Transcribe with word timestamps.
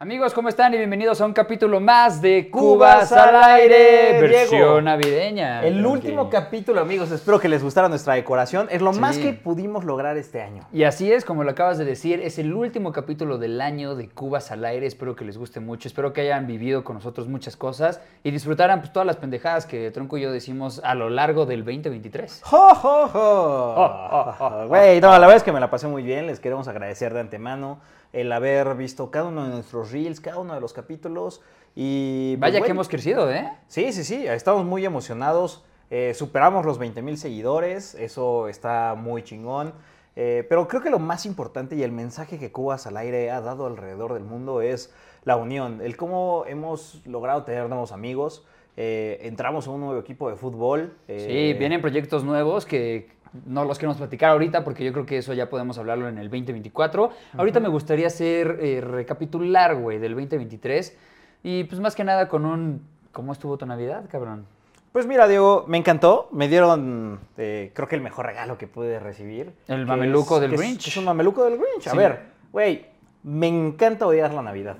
Amigos, 0.00 0.32
¿cómo 0.32 0.48
están? 0.48 0.72
Y 0.74 0.76
bienvenidos 0.76 1.20
a 1.20 1.26
un 1.26 1.32
capítulo 1.32 1.80
más 1.80 2.22
de 2.22 2.50
Cubas 2.52 3.10
al 3.10 3.34
aire, 3.34 4.20
versión 4.20 4.48
Diego. 4.60 4.80
navideña. 4.80 5.64
El 5.64 5.78
Creo 5.78 5.90
último 5.90 6.30
que- 6.30 6.36
capítulo, 6.36 6.80
amigos. 6.80 7.10
Espero 7.10 7.40
que 7.40 7.48
les 7.48 7.64
gustara 7.64 7.88
nuestra 7.88 8.14
decoración. 8.14 8.68
Es 8.70 8.80
lo 8.80 8.92
Sí. 8.92 9.00
más 9.00 9.18
que 9.18 9.32
pudimos 9.32 9.82
lograr 9.82 10.16
este 10.16 10.40
año. 10.40 10.62
Y 10.72 10.84
así 10.84 11.10
es, 11.10 11.24
como 11.24 11.42
lo 11.42 11.50
acabas 11.50 11.78
de 11.78 11.84
decir, 11.84 12.20
es 12.20 12.38
el 12.38 12.54
último 12.54 12.92
capítulo 12.92 13.38
del 13.38 13.60
año 13.60 13.96
de 13.96 14.08
Cubas 14.08 14.52
al 14.52 14.64
aire. 14.66 14.86
Espero 14.86 15.16
que 15.16 15.24
les 15.24 15.36
guste 15.36 15.58
mucho, 15.58 15.88
espero 15.88 16.12
que 16.12 16.20
hayan 16.20 16.46
vivido 16.46 16.84
con 16.84 16.94
nosotros 16.94 17.26
muchas 17.26 17.56
cosas 17.56 18.00
y 18.22 18.30
disfrutaran 18.30 18.78
pues, 18.78 18.92
todas 18.92 19.04
las 19.04 19.16
pendejadas 19.16 19.66
que 19.66 19.90
Tronco 19.90 20.16
y 20.16 20.20
yo 20.20 20.30
decimos 20.30 20.80
a 20.84 20.94
lo 20.94 21.10
largo 21.10 21.44
del 21.44 21.64
2023. 21.64 22.42
¡Jo, 22.44 22.72
jo, 22.76 23.08
jo! 23.08 23.74
oh, 23.76 24.34
oh, 24.38 24.66
Güey, 24.68 25.00
no, 25.00 25.10
la 25.10 25.18
verdad 25.18 25.38
es 25.38 25.42
que 25.42 25.50
me 25.50 25.58
la 25.58 25.68
pasé 25.70 25.88
muy 25.88 26.04
bien. 26.04 26.28
Les 26.28 26.38
queremos 26.38 26.68
agradecer 26.68 27.12
de 27.14 27.18
antemano 27.18 27.80
el 28.12 28.32
haber 28.32 28.74
visto 28.74 29.10
cada 29.10 29.26
uno 29.28 29.44
de 29.44 29.50
nuestros 29.50 29.92
reels, 29.92 30.20
cada 30.20 30.38
uno 30.38 30.54
de 30.54 30.60
los 30.60 30.72
capítulos. 30.72 31.40
Y 31.76 32.36
pues, 32.38 32.52
Vaya 32.52 32.64
que 32.64 32.70
hemos 32.72 32.88
crecido, 32.88 33.30
¿eh? 33.30 33.50
Sí, 33.68 33.92
sí, 33.92 34.02
sí, 34.04 34.26
estamos 34.26 34.64
muy 34.64 34.84
emocionados. 34.84 35.64
eh, 35.90 36.12
superamos 36.14 36.66
los 36.66 36.78
20 36.78 37.00
mil 37.02 37.16
seguidores, 37.16 37.94
eso 37.94 38.48
está 38.48 38.94
muy 38.94 39.22
chingón. 39.22 39.72
eh, 40.16 40.44
pero 40.48 40.66
creo 40.68 40.82
que 40.82 40.90
lo 40.90 40.98
más 40.98 41.24
importante 41.26 41.76
y 41.76 41.82
el 41.82 41.92
mensaje 41.92 42.38
que 42.38 42.50
Cubas 42.50 42.86
al 42.86 42.96
aire 42.96 43.30
ha 43.30 43.40
dado 43.40 43.66
alrededor 43.66 44.14
del 44.14 44.24
mundo 44.24 44.60
es 44.60 44.92
la 45.24 45.36
unión, 45.36 45.80
el 45.80 45.96
cómo 45.96 46.44
hemos 46.46 47.00
logrado 47.06 47.44
tener 47.44 47.68
nuevos 47.68 47.92
amigos. 47.92 48.44
eh, 48.80 49.18
entramos 49.26 49.66
a 49.66 49.70
un 49.70 49.80
nuevo 49.80 49.98
equipo 49.98 50.30
de 50.30 50.36
fútbol. 50.36 50.96
Sí, 51.08 51.52
vienen 51.58 51.80
proyectos 51.80 52.22
nuevos 52.22 52.64
que 52.64 53.08
no 53.46 53.64
los 53.64 53.78
queremos 53.78 53.96
platicar 53.98 54.30
ahorita 54.30 54.64
porque 54.64 54.84
yo 54.84 54.92
creo 54.92 55.06
que 55.06 55.18
eso 55.18 55.32
ya 55.34 55.48
podemos 55.50 55.78
hablarlo 55.78 56.08
en 56.08 56.18
el 56.18 56.28
2024. 56.30 57.10
Ahorita 57.36 57.60
me 57.60 57.68
gustaría 57.68 58.06
hacer, 58.06 58.58
eh, 58.60 58.80
recapitular, 58.80 59.74
güey, 59.76 59.98
del 59.98 60.14
2023 60.14 60.96
y 61.42 61.64
pues 61.64 61.80
más 61.80 61.94
que 61.94 62.04
nada 62.04 62.28
con 62.28 62.44
un... 62.44 62.82
¿Cómo 63.12 63.32
estuvo 63.32 63.56
tu 63.58 63.66
Navidad, 63.66 64.04
cabrón? 64.10 64.46
Pues 64.92 65.06
mira, 65.06 65.26
Diego, 65.28 65.64
me 65.66 65.76
encantó. 65.78 66.28
Me 66.32 66.48
dieron, 66.48 67.18
eh, 67.36 67.72
creo 67.74 67.88
que 67.88 67.96
el 67.96 68.00
mejor 68.02 68.26
regalo 68.26 68.56
que 68.58 68.66
pude 68.66 68.98
recibir. 69.00 69.52
El 69.66 69.86
mameluco 69.86 70.36
es- 70.36 70.40
del 70.42 70.54
es- 70.54 70.60
Grinch. 70.60 70.88
Es, 70.88 70.96
un 70.96 71.04
mameluco 71.04 71.44
del 71.44 71.54
Grinch. 71.58 71.86
A 71.88 71.90
Sí. 71.90 71.96
ver, 71.96 72.20
güey, 72.52 72.86
me 73.22 73.48
encanta 73.48 74.06
odiar 74.06 74.32
la 74.32 74.42
Navidad. 74.42 74.76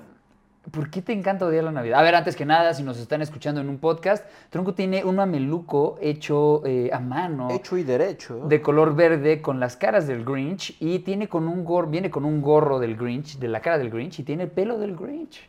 ¿Por 0.71 0.89
qué 0.89 1.01
te 1.01 1.13
encanta 1.13 1.45
odiar 1.45 1.63
la 1.63 1.71
Navidad? 1.71 1.99
A 1.99 2.03
ver, 2.03 2.15
antes 2.15 2.35
que 2.35 2.45
nada, 2.45 2.73
si 2.73 2.83
nos 2.83 2.97
están 2.99 3.21
escuchando 3.21 3.61
en 3.61 3.69
un 3.69 3.77
podcast, 3.79 4.25
Tronco 4.49 4.73
tiene 4.73 5.03
un 5.03 5.15
mameluco 5.15 5.97
hecho 6.01 6.61
eh, 6.65 6.89
a 6.91 6.99
mano. 6.99 7.49
Hecho 7.51 7.77
y 7.77 7.83
derecho. 7.83 8.41
de 8.47 8.61
color 8.61 8.95
verde 8.95 9.41
con 9.41 9.59
las 9.59 9.77
caras 9.77 10.05
del 10.07 10.23
Grinch 10.25 10.75
y 10.79 10.99
tiene 10.99 11.27
con 11.29 11.47
un 11.47 11.63
gorro, 11.63 11.87
viene 11.87 12.09
con 12.09 12.25
un 12.25 12.41
gorro 12.41 12.79
del 12.79 12.95
Grinch, 12.97 13.37
de 13.39 13.47
la 13.47 13.61
cara 13.61 13.77
del 13.77 13.89
Grinch 13.89 14.19
y 14.19 14.23
tiene 14.23 14.43
el 14.43 14.49
pelo 14.51 14.77
del 14.77 14.95
Grinch. 14.95 15.41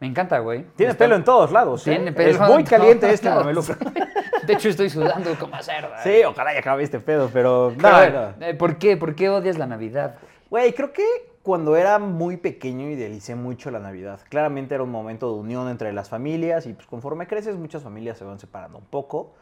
Me 0.00 0.06
encanta, 0.06 0.38
güey. 0.38 0.64
Tiene 0.76 0.92
Está- 0.92 1.04
pelo 1.04 1.16
en 1.16 1.24
todos 1.24 1.50
lados. 1.50 1.86
¿eh? 1.86 1.90
Tiene 1.96 2.12
pelo 2.12 2.30
es 2.30 2.40
muy 2.40 2.62
caliente 2.64 3.10
este 3.12 3.28
mameluco. 3.30 3.72
De 4.46 4.52
hecho, 4.54 4.68
estoy 4.68 4.88
sudando 4.88 5.34
como 5.38 5.60
cerda. 5.62 6.02
Sí, 6.02 6.22
ojalá 6.24 6.52
ya 6.54 6.60
acabe 6.60 6.82
este 6.84 7.00
pedo, 7.00 7.28
pero 7.32 7.72
no, 7.76 8.10
no. 8.10 8.34
eh, 8.46 8.54
¿Por 8.54 8.76
qué? 8.78 8.96
¿Por 8.96 9.14
qué 9.14 9.28
odias 9.28 9.58
la 9.58 9.66
Navidad? 9.66 10.14
Güey, 10.48 10.72
creo 10.72 10.92
que 10.92 11.02
cuando 11.48 11.76
era 11.76 11.98
muy 11.98 12.36
pequeño 12.36 12.90
idealicé 12.90 13.34
mucho 13.34 13.70
la 13.70 13.78
Navidad. 13.78 14.20
Claramente 14.28 14.74
era 14.74 14.84
un 14.84 14.90
momento 14.90 15.32
de 15.32 15.40
unión 15.40 15.66
entre 15.70 15.94
las 15.94 16.10
familias 16.10 16.66
y 16.66 16.74
pues 16.74 16.86
conforme 16.86 17.26
creces 17.26 17.56
muchas 17.56 17.82
familias 17.82 18.18
se 18.18 18.24
van 18.24 18.38
separando 18.38 18.76
un 18.76 18.84
poco. 18.84 19.32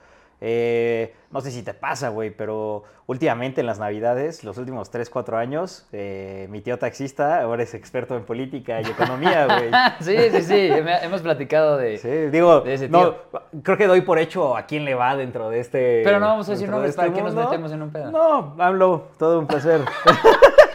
Eh, 0.41 1.13
no 1.33 1.41
sé 1.41 1.51
si 1.51 1.65
te 1.65 1.75
pasa, 1.75 2.11
güey, 2.11 2.31
pero 2.31 2.85
últimamente 3.09 3.61
en 3.61 3.67
las 3.67 3.81
Navidades, 3.81 4.45
los 4.45 4.57
últimos 4.57 4.89
3, 4.91 5.11
4 5.11 5.37
años, 5.37 5.89
eh, 5.91 6.47
mi 6.49 6.61
tío 6.61 6.79
taxista 6.79 7.43
ahora 7.43 7.65
es 7.65 7.75
experto 7.75 8.17
en 8.17 8.23
política 8.23 8.81
y 8.81 8.85
economía, 8.85 9.47
güey. 9.59 9.71
sí, 9.99 10.31
sí, 10.31 10.43
sí. 10.43 10.69
Hemos 11.03 11.23
platicado 11.23 11.77
de. 11.77 11.99
Sí, 11.99 12.31
digo, 12.31 12.61
De 12.61 12.75
ese 12.75 12.89
no, 12.89 13.17
creo 13.65 13.77
que 13.77 13.89
doy 13.89 14.03
por 14.03 14.21
hecho 14.21 14.57
a 14.57 14.67
quién 14.67 14.85
le 14.85 14.95
va 14.95 15.17
dentro 15.17 15.51
de 15.51 15.59
este. 15.59 16.03
Pero 16.05 16.21
no 16.21 16.27
vamos 16.27 16.49
a 16.49 16.53
decir 16.53 16.69
dentro 16.69 16.83
de 16.83 16.87
nombres 16.87 16.95
para 16.95 17.13
que 17.13 17.21
nos 17.21 17.35
metemos 17.35 17.73
en 17.73 17.83
un 17.83 17.91
pedo. 17.91 18.13
No, 18.13 18.55
hablo, 18.63 19.09
todo 19.19 19.41
un 19.41 19.49
placer. 19.49 19.81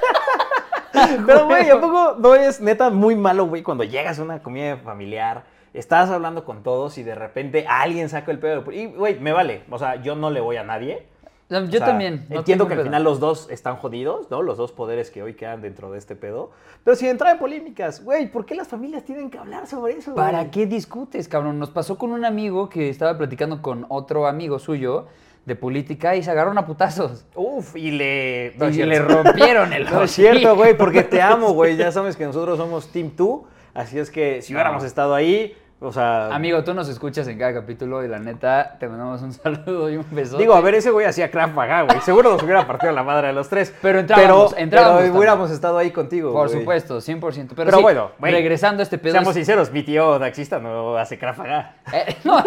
Pero, 1.25 1.45
güey, 1.45 1.69
¿a 1.69 1.79
poco 1.79 2.15
no 2.19 2.35
es 2.35 2.61
neta 2.61 2.89
muy 2.89 3.15
malo, 3.15 3.45
güey, 3.47 3.63
cuando 3.63 3.83
llegas 3.83 4.19
a 4.19 4.23
una 4.23 4.41
comida 4.43 4.77
familiar, 4.77 5.43
estás 5.73 6.09
hablando 6.09 6.43
con 6.45 6.63
todos 6.63 6.97
y 6.97 7.03
de 7.03 7.15
repente 7.15 7.65
alguien 7.67 8.09
saca 8.09 8.31
el 8.31 8.39
pedo? 8.39 8.69
Y, 8.71 8.87
güey, 8.87 9.19
me 9.19 9.31
vale. 9.31 9.63
O 9.69 9.77
sea, 9.79 9.95
yo 10.01 10.15
no 10.15 10.29
le 10.29 10.39
voy 10.41 10.57
a 10.57 10.63
nadie. 10.63 11.07
Yo 11.49 11.57
O 11.59 11.69
sea, 11.69 11.85
también. 11.85 12.25
no 12.29 12.37
entiendo 12.39 12.65
que 12.65 12.75
al 12.75 12.77
pedo. 12.79 12.85
final 12.85 13.03
los 13.03 13.19
dos 13.19 13.49
están 13.51 13.75
jodidos, 13.75 14.31
¿no? 14.31 14.41
Los 14.41 14.57
dos 14.57 14.71
poderes 14.71 15.11
que 15.11 15.21
hoy 15.21 15.33
quedan 15.33 15.61
dentro 15.61 15.91
de 15.91 15.97
este 15.97 16.15
pedo. 16.15 16.51
Pero 16.85 16.95
si 16.95 17.09
entra 17.09 17.31
en 17.31 17.39
polémicas, 17.39 18.01
güey, 18.05 18.31
¿por 18.31 18.45
qué 18.45 18.55
las 18.55 18.69
familias 18.69 19.03
tienen 19.03 19.29
que 19.29 19.37
hablar 19.37 19.67
sobre 19.67 19.97
eso? 19.97 20.13
güey? 20.13 20.25
¿Para 20.25 20.49
qué 20.49 20.65
discutes, 20.65 21.27
cabrón? 21.27 21.59
Nos 21.59 21.69
pasó 21.69 21.97
con 21.97 22.13
un 22.13 22.23
amigo 22.23 22.69
que 22.69 22.87
estaba 22.87 23.17
platicando 23.17 23.61
con 23.61 23.85
otro 23.89 24.27
amigo 24.27 24.59
suyo 24.59 25.07
de 25.45 25.55
política 25.55 26.15
y 26.15 26.23
se 26.23 26.31
agarraron 26.31 26.57
a 26.57 26.65
putazos. 26.65 27.25
Uf, 27.35 27.75
y 27.75 27.91
le. 27.91 28.53
no 28.57 28.69
y 28.69 28.83
le 28.83 28.99
rompieron 28.99 29.73
el 29.73 29.85
No 29.91 30.03
es 30.03 30.11
cierto, 30.11 30.55
güey, 30.55 30.77
porque 30.77 31.03
te 31.03 31.21
amo, 31.21 31.53
güey. 31.53 31.75
Ya 31.81 31.91
sabes 31.91 32.15
que 32.15 32.25
nosotros 32.25 32.57
somos 32.57 32.91
Team 32.91 33.11
2. 33.15 33.41
Así 33.73 33.97
es 33.97 34.11
que 34.11 34.41
si 34.41 34.53
hubiéramos 34.53 34.83
estado 34.83 35.15
ahí, 35.15 35.55
o 35.83 35.91
sea. 35.91 36.33
Amigo, 36.33 36.63
tú 36.63 36.73
nos 36.75 36.87
escuchas 36.87 37.27
en 37.27 37.37
cada 37.39 37.53
capítulo 37.55 38.03
y 38.05 38.07
la 38.07 38.19
neta 38.19 38.77
te 38.79 38.87
mandamos 38.87 39.21
un 39.23 39.33
saludo 39.33 39.89
y 39.89 39.97
un 39.97 40.05
beso. 40.11 40.37
Digo, 40.37 40.53
a 40.53 40.61
ver, 40.61 40.75
ese 40.75 40.91
güey 40.91 41.05
hacía 41.07 41.29
Krav 41.31 41.53
Maga, 41.53 41.81
güey. 41.81 41.99
Seguro 42.01 42.31
nos 42.31 42.43
hubiera 42.43 42.65
partido 42.67 42.91
la 42.93 43.03
madre 43.03 43.29
a 43.29 43.33
los 43.33 43.49
tres. 43.49 43.73
Pero 43.81 43.99
entrábamos, 43.99 44.51
pero, 44.51 44.63
entrábamos 44.63 45.01
Pero 45.01 45.15
hubiéramos 45.15 45.51
estado 45.51 45.77
ahí 45.79 45.89
contigo, 45.91 46.31
Por 46.31 46.47
güey. 46.49 46.59
supuesto, 46.59 46.99
100%. 47.01 47.19
Pero, 47.19 47.65
Pero 47.65 47.77
sí, 47.77 47.81
bueno, 47.83 48.11
güey, 48.19 48.31
regresando 48.31 48.81
a 48.81 48.83
este 48.83 48.97
pedo. 48.97 49.13
Seamos 49.13 49.29
es- 49.31 49.35
sinceros, 49.37 49.71
mi 49.71 49.83
tío 49.83 50.19
taxista 50.19 50.59
no 50.59 50.95
hace 50.97 51.17
Krav 51.17 51.37
Maga. 51.39 51.75
Eh, 51.91 52.15
no, 52.23 52.43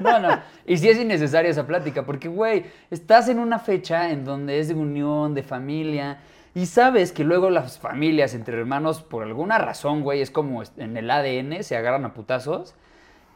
no, 0.00 0.18
no. 0.20 0.40
Y 0.66 0.76
sí 0.76 0.88
es 0.88 0.98
innecesaria 0.98 1.50
esa 1.50 1.66
plática, 1.66 2.02
porque, 2.04 2.28
güey, 2.28 2.66
estás 2.90 3.28
en 3.28 3.38
una 3.38 3.58
fecha 3.58 4.10
en 4.10 4.24
donde 4.24 4.58
es 4.58 4.68
de 4.68 4.74
unión, 4.74 5.34
de 5.34 5.42
familia, 5.42 6.18
y 6.54 6.66
sabes 6.66 7.12
que 7.12 7.24
luego 7.24 7.50
las 7.50 7.78
familias 7.78 8.34
entre 8.34 8.56
hermanos, 8.58 9.02
por 9.02 9.22
alguna 9.24 9.58
razón, 9.58 10.02
güey, 10.02 10.20
es 10.20 10.30
como 10.30 10.62
en 10.76 10.96
el 10.96 11.10
ADN, 11.10 11.62
se 11.64 11.76
agarran 11.76 12.04
a 12.04 12.14
putazos. 12.14 12.74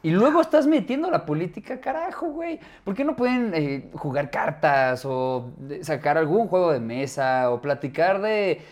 Y 0.01 0.11
luego 0.13 0.41
estás 0.41 0.69
metiendo 0.69 1.11
la 1.11 1.27
política, 1.27 1.81
carajo, 1.81 2.27
güey. 2.27 2.61
¿Por 2.85 2.95
qué 2.95 3.05
no 3.05 3.17
pueden 3.17 3.53
eh, 3.55 3.91
jugar 3.95 4.31
cartas 4.31 5.05
o 5.05 5.51
sacar 5.83 6.17
algún 6.17 6.47
juego 6.47 6.71
de 6.73 6.79
mesa 6.79 7.51
o 7.51 7.61
platicar 7.61 8.21
de 8.23 8.63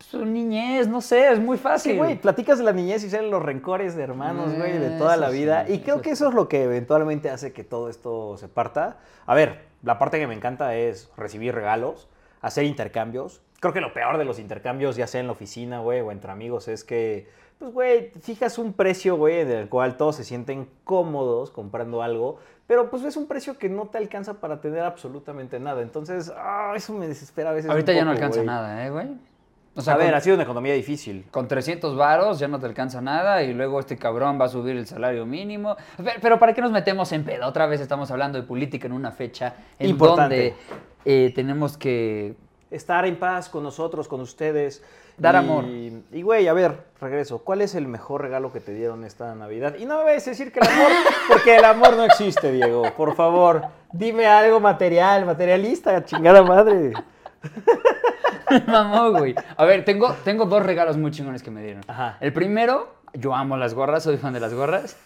su 0.00 0.24
niñez? 0.26 0.88
No 0.88 1.00
sé, 1.00 1.30
es 1.30 1.38
muy 1.38 1.56
fácil. 1.56 1.92
Sí, 1.92 1.98
güey, 1.98 2.20
platicas 2.20 2.58
de 2.58 2.64
la 2.64 2.72
niñez 2.72 3.04
y 3.04 3.10
salen 3.10 3.30
los 3.30 3.40
rencores 3.44 3.94
de 3.94 4.02
hermanos, 4.02 4.52
güey, 4.56 4.76
de 4.76 4.96
Eh, 4.96 4.98
toda 4.98 5.16
la 5.16 5.28
vida. 5.30 5.66
sí, 5.68 5.74
y 5.74 5.78
creo 5.82 5.94
eso 5.96 6.02
que 6.02 6.08
sí. 6.10 6.14
eso 6.14 6.28
es 6.30 6.34
lo 6.34 6.48
que 6.48 6.64
eventualmente 6.64 7.30
hace 7.30 7.52
que 7.52 7.62
todo 7.62 7.88
esto 7.88 8.36
se 8.36 8.48
parta. 8.48 8.96
A 9.26 9.36
ver, 9.36 9.60
la 9.84 10.00
parte 10.00 10.18
que 10.18 10.26
me 10.26 10.34
encanta 10.34 10.74
es 10.74 11.12
recibir 11.16 11.54
regalos, 11.54 12.08
hacer 12.40 12.64
intercambios. 12.64 13.40
Creo 13.62 13.72
que 13.72 13.80
lo 13.80 13.94
peor 13.94 14.18
de 14.18 14.24
los 14.24 14.40
intercambios, 14.40 14.96
ya 14.96 15.06
sea 15.06 15.20
en 15.20 15.28
la 15.28 15.34
oficina, 15.34 15.78
güey, 15.78 16.00
o 16.00 16.10
entre 16.10 16.32
amigos, 16.32 16.66
es 16.66 16.82
que, 16.82 17.28
pues, 17.60 17.72
güey, 17.72 18.10
fijas 18.20 18.58
un 18.58 18.72
precio, 18.72 19.14
güey, 19.14 19.38
en 19.38 19.52
el 19.52 19.68
cual 19.68 19.96
todos 19.96 20.16
se 20.16 20.24
sienten 20.24 20.66
cómodos 20.82 21.52
comprando 21.52 22.02
algo, 22.02 22.40
pero 22.66 22.90
pues 22.90 23.04
es 23.04 23.16
un 23.16 23.28
precio 23.28 23.58
que 23.58 23.68
no 23.68 23.86
te 23.86 23.98
alcanza 23.98 24.40
para 24.40 24.60
tener 24.60 24.80
absolutamente 24.80 25.60
nada. 25.60 25.80
Entonces, 25.80 26.32
ah, 26.36 26.72
eso 26.74 26.92
me 26.92 27.06
desespera 27.06 27.50
a 27.50 27.52
veces. 27.52 27.66
un 27.66 27.70
Ahorita 27.70 27.92
ya 27.92 28.04
no 28.04 28.10
alcanza 28.10 28.42
nada, 28.42 28.84
¿eh, 28.84 28.90
güey? 28.90 29.06
O 29.76 29.90
a 29.90 29.96
ver, 29.96 30.06
con- 30.08 30.14
ha 30.16 30.20
sido 30.20 30.34
una 30.34 30.42
economía 30.42 30.74
difícil. 30.74 31.24
Con 31.30 31.46
300 31.46 31.96
varos 31.96 32.40
ya 32.40 32.48
no 32.48 32.58
te 32.58 32.66
alcanza 32.66 33.00
nada 33.00 33.44
y 33.44 33.54
luego 33.54 33.78
este 33.78 33.96
cabrón 33.96 34.40
va 34.40 34.46
a 34.46 34.48
subir 34.48 34.76
el 34.76 34.88
salario 34.88 35.24
mínimo. 35.24 35.76
Pero, 35.96 36.10
pero 36.20 36.38
¿para 36.40 36.52
qué 36.52 36.60
nos 36.60 36.72
metemos 36.72 37.12
en 37.12 37.22
pedo? 37.24 37.46
Otra 37.46 37.66
vez 37.66 37.80
estamos 37.80 38.10
hablando 38.10 38.40
de 38.40 38.44
política 38.46 38.88
en 38.88 38.92
una 38.92 39.12
fecha 39.12 39.54
en 39.78 39.90
Importante. 39.90 40.34
donde 40.36 40.54
eh, 41.04 41.32
tenemos 41.32 41.78
que... 41.78 42.34
estar 42.72 43.06
en 43.06 43.16
paz 43.16 43.48
con 43.48 43.62
nosotros, 43.62 44.08
con 44.08 44.20
ustedes. 44.20 44.82
Dar 45.18 45.34
Y- 45.34 45.38
amor. 45.38 45.64
Y 45.66 46.22
güey, 46.22 46.48
a 46.48 46.52
ver, 46.54 46.84
regreso. 47.00 47.38
¿Cuál 47.44 47.60
es 47.60 47.74
el 47.74 47.86
mejor 47.86 48.22
regalo 48.22 48.52
que 48.52 48.60
te 48.60 48.72
dieron 48.74 49.04
esta 49.04 49.34
Navidad? 49.34 49.74
Y 49.78 49.84
no 49.84 49.98
me 49.98 50.04
vayas 50.04 50.26
a 50.26 50.30
decir 50.30 50.50
que 50.52 50.60
el 50.60 50.66
amor, 50.68 50.88
porque 51.28 51.56
el 51.56 51.64
amor 51.64 51.96
no 51.96 52.04
existe, 52.04 52.50
Diego. 52.50 52.82
Por 52.96 53.14
favor, 53.14 53.62
dime 53.92 54.26
algo 54.26 54.58
material, 54.58 55.24
materialista, 55.26 56.04
chingada 56.04 56.42
madre. 56.42 56.92
Mamó, 58.66 59.10
güey. 59.12 59.34
A 59.56 59.64
ver, 59.64 59.84
tengo, 59.84 60.14
tengo 60.24 60.44
dos 60.46 60.64
regalos 60.64 60.96
muy 60.96 61.10
chingones 61.10 61.42
que 61.42 61.50
me 61.50 61.62
dieron. 61.62 61.82
Ajá. 61.88 62.16
El 62.20 62.32
primero, 62.32 62.94
yo 63.14 63.34
amo 63.34 63.56
las 63.56 63.74
gorras, 63.74 64.02
soy 64.04 64.16
fan 64.16 64.32
de 64.32 64.40
las 64.40 64.52
gorras. 64.54 64.96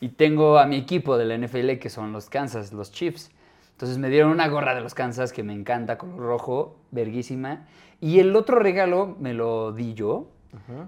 Y 0.00 0.10
tengo 0.10 0.58
a 0.58 0.66
mi 0.66 0.76
equipo 0.76 1.16
de 1.16 1.24
la 1.24 1.36
NFL 1.38 1.78
que 1.80 1.88
son 1.88 2.12
los 2.12 2.28
Kansas, 2.28 2.72
los 2.72 2.92
Chiefs. 2.92 3.30
Entonces 3.76 3.98
me 3.98 4.08
dieron 4.08 4.30
una 4.30 4.48
gorra 4.48 4.74
de 4.74 4.80
los 4.80 4.94
Kansas 4.94 5.34
que 5.34 5.42
me 5.42 5.52
encanta, 5.52 5.98
color 5.98 6.16
rojo, 6.16 6.76
verguísima. 6.92 7.66
Y 8.00 8.20
el 8.20 8.34
otro 8.34 8.58
regalo 8.58 9.16
me 9.20 9.34
lo 9.34 9.72
di 9.72 9.92
yo. 9.92 10.30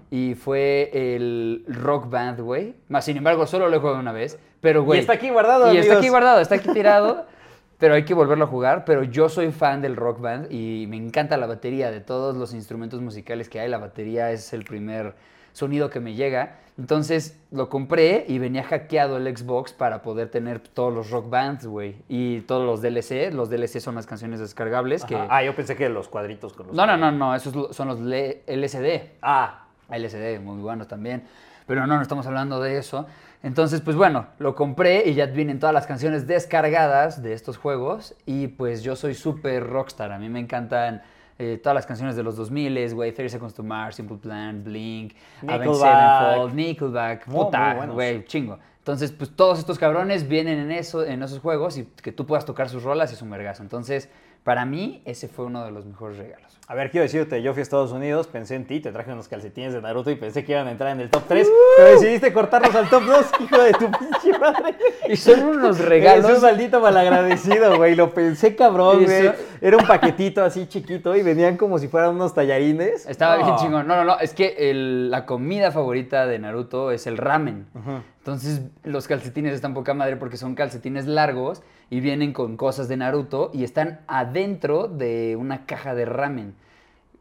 Y 0.09 0.33
fue 0.33 0.89
el 0.91 1.65
Rock 1.67 2.09
Band, 2.09 2.39
güey. 2.39 2.73
Más 2.87 3.05
sin 3.05 3.17
embargo, 3.17 3.45
solo 3.45 3.69
lo 3.69 3.75
he 3.75 3.79
jugado 3.79 3.99
una 3.99 4.11
vez. 4.11 4.39
Pero, 4.59 4.83
güey. 4.83 5.01
está 5.01 5.13
aquí 5.13 5.29
guardado, 5.29 5.71
Y 5.71 5.77
está 5.77 5.99
aquí 5.99 6.09
guardado, 6.09 6.39
está 6.39 6.55
aquí 6.55 6.69
tirado. 6.73 7.27
pero 7.77 7.93
hay 7.93 8.05
que 8.05 8.15
volverlo 8.15 8.45
a 8.45 8.47
jugar. 8.47 8.85
Pero 8.85 9.03
yo 9.03 9.29
soy 9.29 9.51
fan 9.51 9.83
del 9.83 9.95
Rock 9.95 10.19
Band 10.19 10.51
y 10.51 10.87
me 10.87 10.97
encanta 10.97 11.37
la 11.37 11.45
batería. 11.45 11.91
De 11.91 12.01
todos 12.01 12.35
los 12.35 12.55
instrumentos 12.55 13.01
musicales 13.01 13.49
que 13.49 13.59
hay, 13.59 13.69
la 13.69 13.77
batería 13.77 14.31
es 14.31 14.51
el 14.51 14.65
primer 14.65 15.13
sonido 15.53 15.89
que 15.89 15.99
me 15.99 16.13
llega. 16.13 16.57
Entonces 16.77 17.37
lo 17.51 17.67
compré 17.69 18.23
y 18.27 18.39
venía 18.39 18.63
hackeado 18.63 19.17
el 19.17 19.37
Xbox 19.37 19.73
para 19.73 20.01
poder 20.01 20.29
tener 20.29 20.59
todos 20.59 20.93
los 20.93 21.09
rock 21.11 21.29
bands, 21.29 21.65
güey. 21.65 21.97
Y 22.07 22.41
todos 22.41 22.65
los 22.65 22.81
DLC. 22.81 23.33
Los 23.33 23.49
DLC 23.49 23.81
son 23.81 23.95
las 23.95 24.05
canciones 24.05 24.39
descargables 24.39 25.03
que... 25.03 25.15
Ah, 25.29 25.43
yo 25.43 25.53
pensé 25.55 25.75
que 25.75 25.89
los 25.89 26.07
cuadritos 26.07 26.53
con 26.53 26.67
los. 26.67 26.75
No, 26.75 26.85
no, 26.85 26.95
no, 26.95 27.11
no, 27.11 27.35
esos 27.35 27.75
son 27.75 27.87
los 27.89 27.99
LCD. 27.99 29.17
Ah, 29.21 29.65
LCD, 29.89 30.39
muy 30.39 30.61
buenos 30.61 30.87
también. 30.87 31.23
Pero 31.67 31.85
no, 31.85 31.97
no 31.97 32.01
estamos 32.01 32.25
hablando 32.25 32.61
de 32.61 32.77
eso. 32.77 33.05
Entonces, 33.43 33.81
pues 33.81 33.95
bueno, 33.95 34.27
lo 34.37 34.55
compré 34.55 35.03
y 35.05 35.13
ya 35.13 35.25
vienen 35.25 35.59
todas 35.59 35.73
las 35.73 35.85
canciones 35.85 36.27
descargadas 36.27 37.21
de 37.21 37.33
estos 37.33 37.57
juegos. 37.57 38.15
Y 38.25 38.47
pues 38.47 38.83
yo 38.83 38.95
soy 38.95 39.15
súper 39.15 39.67
rockstar. 39.67 40.11
A 40.11 40.17
mí 40.17 40.29
me 40.29 40.39
encantan 40.39 41.01
eh, 41.39 41.57
todas 41.57 41.73
las 41.73 41.85
canciones 41.85 42.15
de 42.17 42.23
los 42.23 42.35
2000, 42.35 42.93
güey. 42.93 43.13
30 43.13 43.31
Seconds 43.31 43.53
to 43.53 43.63
Mars, 43.63 43.95
Simple 43.95 44.17
Plan, 44.17 44.63
Blink, 44.63 45.13
Avenged. 45.47 45.73
Sevenfold, 45.73 46.53
Nickelback, 46.53 47.27
muy 47.27 47.45
puta, 47.45 47.85
güey, 47.85 48.25
chingo. 48.25 48.59
Entonces, 48.79 49.11
pues 49.11 49.35
todos 49.35 49.59
estos 49.59 49.79
cabrones 49.79 50.27
vienen 50.27 50.59
en, 50.59 50.71
eso, 50.71 51.05
en 51.05 51.23
esos 51.23 51.39
juegos 51.39 51.77
y 51.77 51.85
que 51.85 52.11
tú 52.11 52.25
puedas 52.25 52.45
tocar 52.45 52.69
sus 52.69 52.83
rolas 52.83 53.13
es 53.13 53.21
un 53.21 53.29
vergazo. 53.29 53.63
Entonces, 53.63 54.09
para 54.43 54.65
mí, 54.65 55.01
ese 55.05 55.27
fue 55.27 55.45
uno 55.45 55.63
de 55.65 55.71
los 55.71 55.85
mejores 55.85 56.17
regalos. 56.17 56.47
a 56.67 56.75
ver, 56.75 56.91
quiero 56.91 57.03
decirte, 57.03 57.41
yo 57.41 57.53
fui 57.53 57.61
a 57.61 57.63
Estados 57.63 57.91
Unidos, 57.91 58.27
pensé 58.27 58.53
en 58.55 58.65
ti, 58.67 58.79
te 58.79 58.91
traje 58.91 59.11
unos 59.11 59.27
calcetines 59.27 59.73
de 59.73 59.81
Naruto 59.81 60.11
y 60.11 60.15
pensé 60.15 60.45
que 60.45 60.51
iban 60.51 60.67
a 60.67 60.71
entrar 60.71 60.91
en 60.91 60.99
el 61.01 61.09
top 61.09 61.23
3, 61.27 61.47
Uh. 61.47 61.51
pero 61.77 61.89
decidiste 61.99 62.31
cortarlos 62.31 62.75
al 62.75 62.87
top 62.89 63.03
2, 63.05 63.25
hijo 63.39 63.61
de 63.63 63.71
tu 63.73 63.89
pinche 63.91 64.37
madre. 64.39 64.75
Y 65.07 65.15
son 65.15 65.43
unos 65.45 65.79
regalos. 65.79 66.29
un 66.31 66.41
maldito 66.43 66.79
malagradecido, 66.79 67.75
güey. 67.77 67.95
Lo 67.95 68.13
pensé 68.13 68.55
cabrón, 68.55 69.03
güey. 69.03 69.31
Era 69.61 69.77
un 69.77 69.87
paquetito 69.87 70.43
así 70.43 70.67
chiquito 70.67 71.15
y 71.15 71.23
venían 71.23 71.57
como 71.57 71.79
si 71.79 71.87
fueran 71.87 72.11
unos 72.11 72.35
tallarines. 72.35 73.07
Estaba 73.07 73.37
bien 73.37 73.55
chingón. 73.55 73.87
No, 73.87 73.95
no, 73.95 74.03
no. 74.03 74.19
Es 74.19 74.33
que 74.35 74.55
el- 74.69 75.09
la 75.09 75.25
comida 75.25 75.71
favorita 75.71 76.27
de 76.27 76.37
Naruto 76.37 76.91
es 76.91 77.07
el 77.07 77.17
ramen. 77.17 77.65
Ujú. 77.73 78.01
Entonces, 78.19 78.61
los 78.83 79.07
calcetines 79.07 79.53
están 79.53 79.73
poca 79.73 79.93
madre 79.93 80.17
porque 80.17 80.37
son 80.37 80.53
calcetines 80.53 81.07
largos 81.07 81.63
y 81.89 81.99
vienen 82.01 82.33
con 82.33 82.57
cosas 82.57 82.87
de 82.87 82.97
Naruto 82.97 83.49
y 83.53 83.63
están 83.63 84.01
adentro 84.07 84.87
de 84.87 85.35
una 85.39 85.65
caja 85.65 85.95
de 85.95 86.05
ramen. 86.05 86.53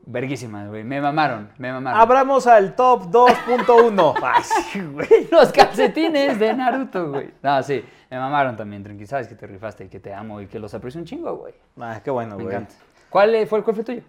Verguísimas, 0.06 0.68
güey. 0.68 0.84
Me 0.84 1.00
mamaron, 1.00 1.50
me 1.58 1.70
mamaron. 1.70 2.00
Abramos 2.00 2.46
al 2.46 2.74
top 2.74 3.10
2.1. 3.10 4.14
Ay, 4.22 4.42
sí, 4.42 4.80
güey. 4.80 5.28
Los 5.30 5.52
calcetines 5.52 6.38
de 6.38 6.54
Naruto, 6.54 7.10
güey. 7.10 7.30
No, 7.42 7.62
sí, 7.62 7.84
me 8.10 8.18
mamaron 8.18 8.56
también, 8.56 8.82
tranqui. 8.82 9.06
Sabes 9.06 9.28
que 9.28 9.34
te 9.34 9.46
rifaste 9.46 9.84
y 9.84 9.88
que 9.88 10.00
te 10.00 10.12
amo 10.12 10.40
y 10.40 10.46
que 10.46 10.58
los 10.58 10.72
aprecio 10.74 10.98
un 11.00 11.06
chingo, 11.06 11.36
güey. 11.36 11.54
Ah, 11.78 12.00
qué 12.02 12.10
bueno, 12.10 12.36
Me 12.36 12.44
güey. 12.44 12.56
encanta. 12.56 12.74
¿Cuál 13.10 13.34
eh, 13.34 13.46
fue, 13.46 13.62
cuál 13.62 13.76
fue 13.76 13.84
tuyo? 13.84 14.02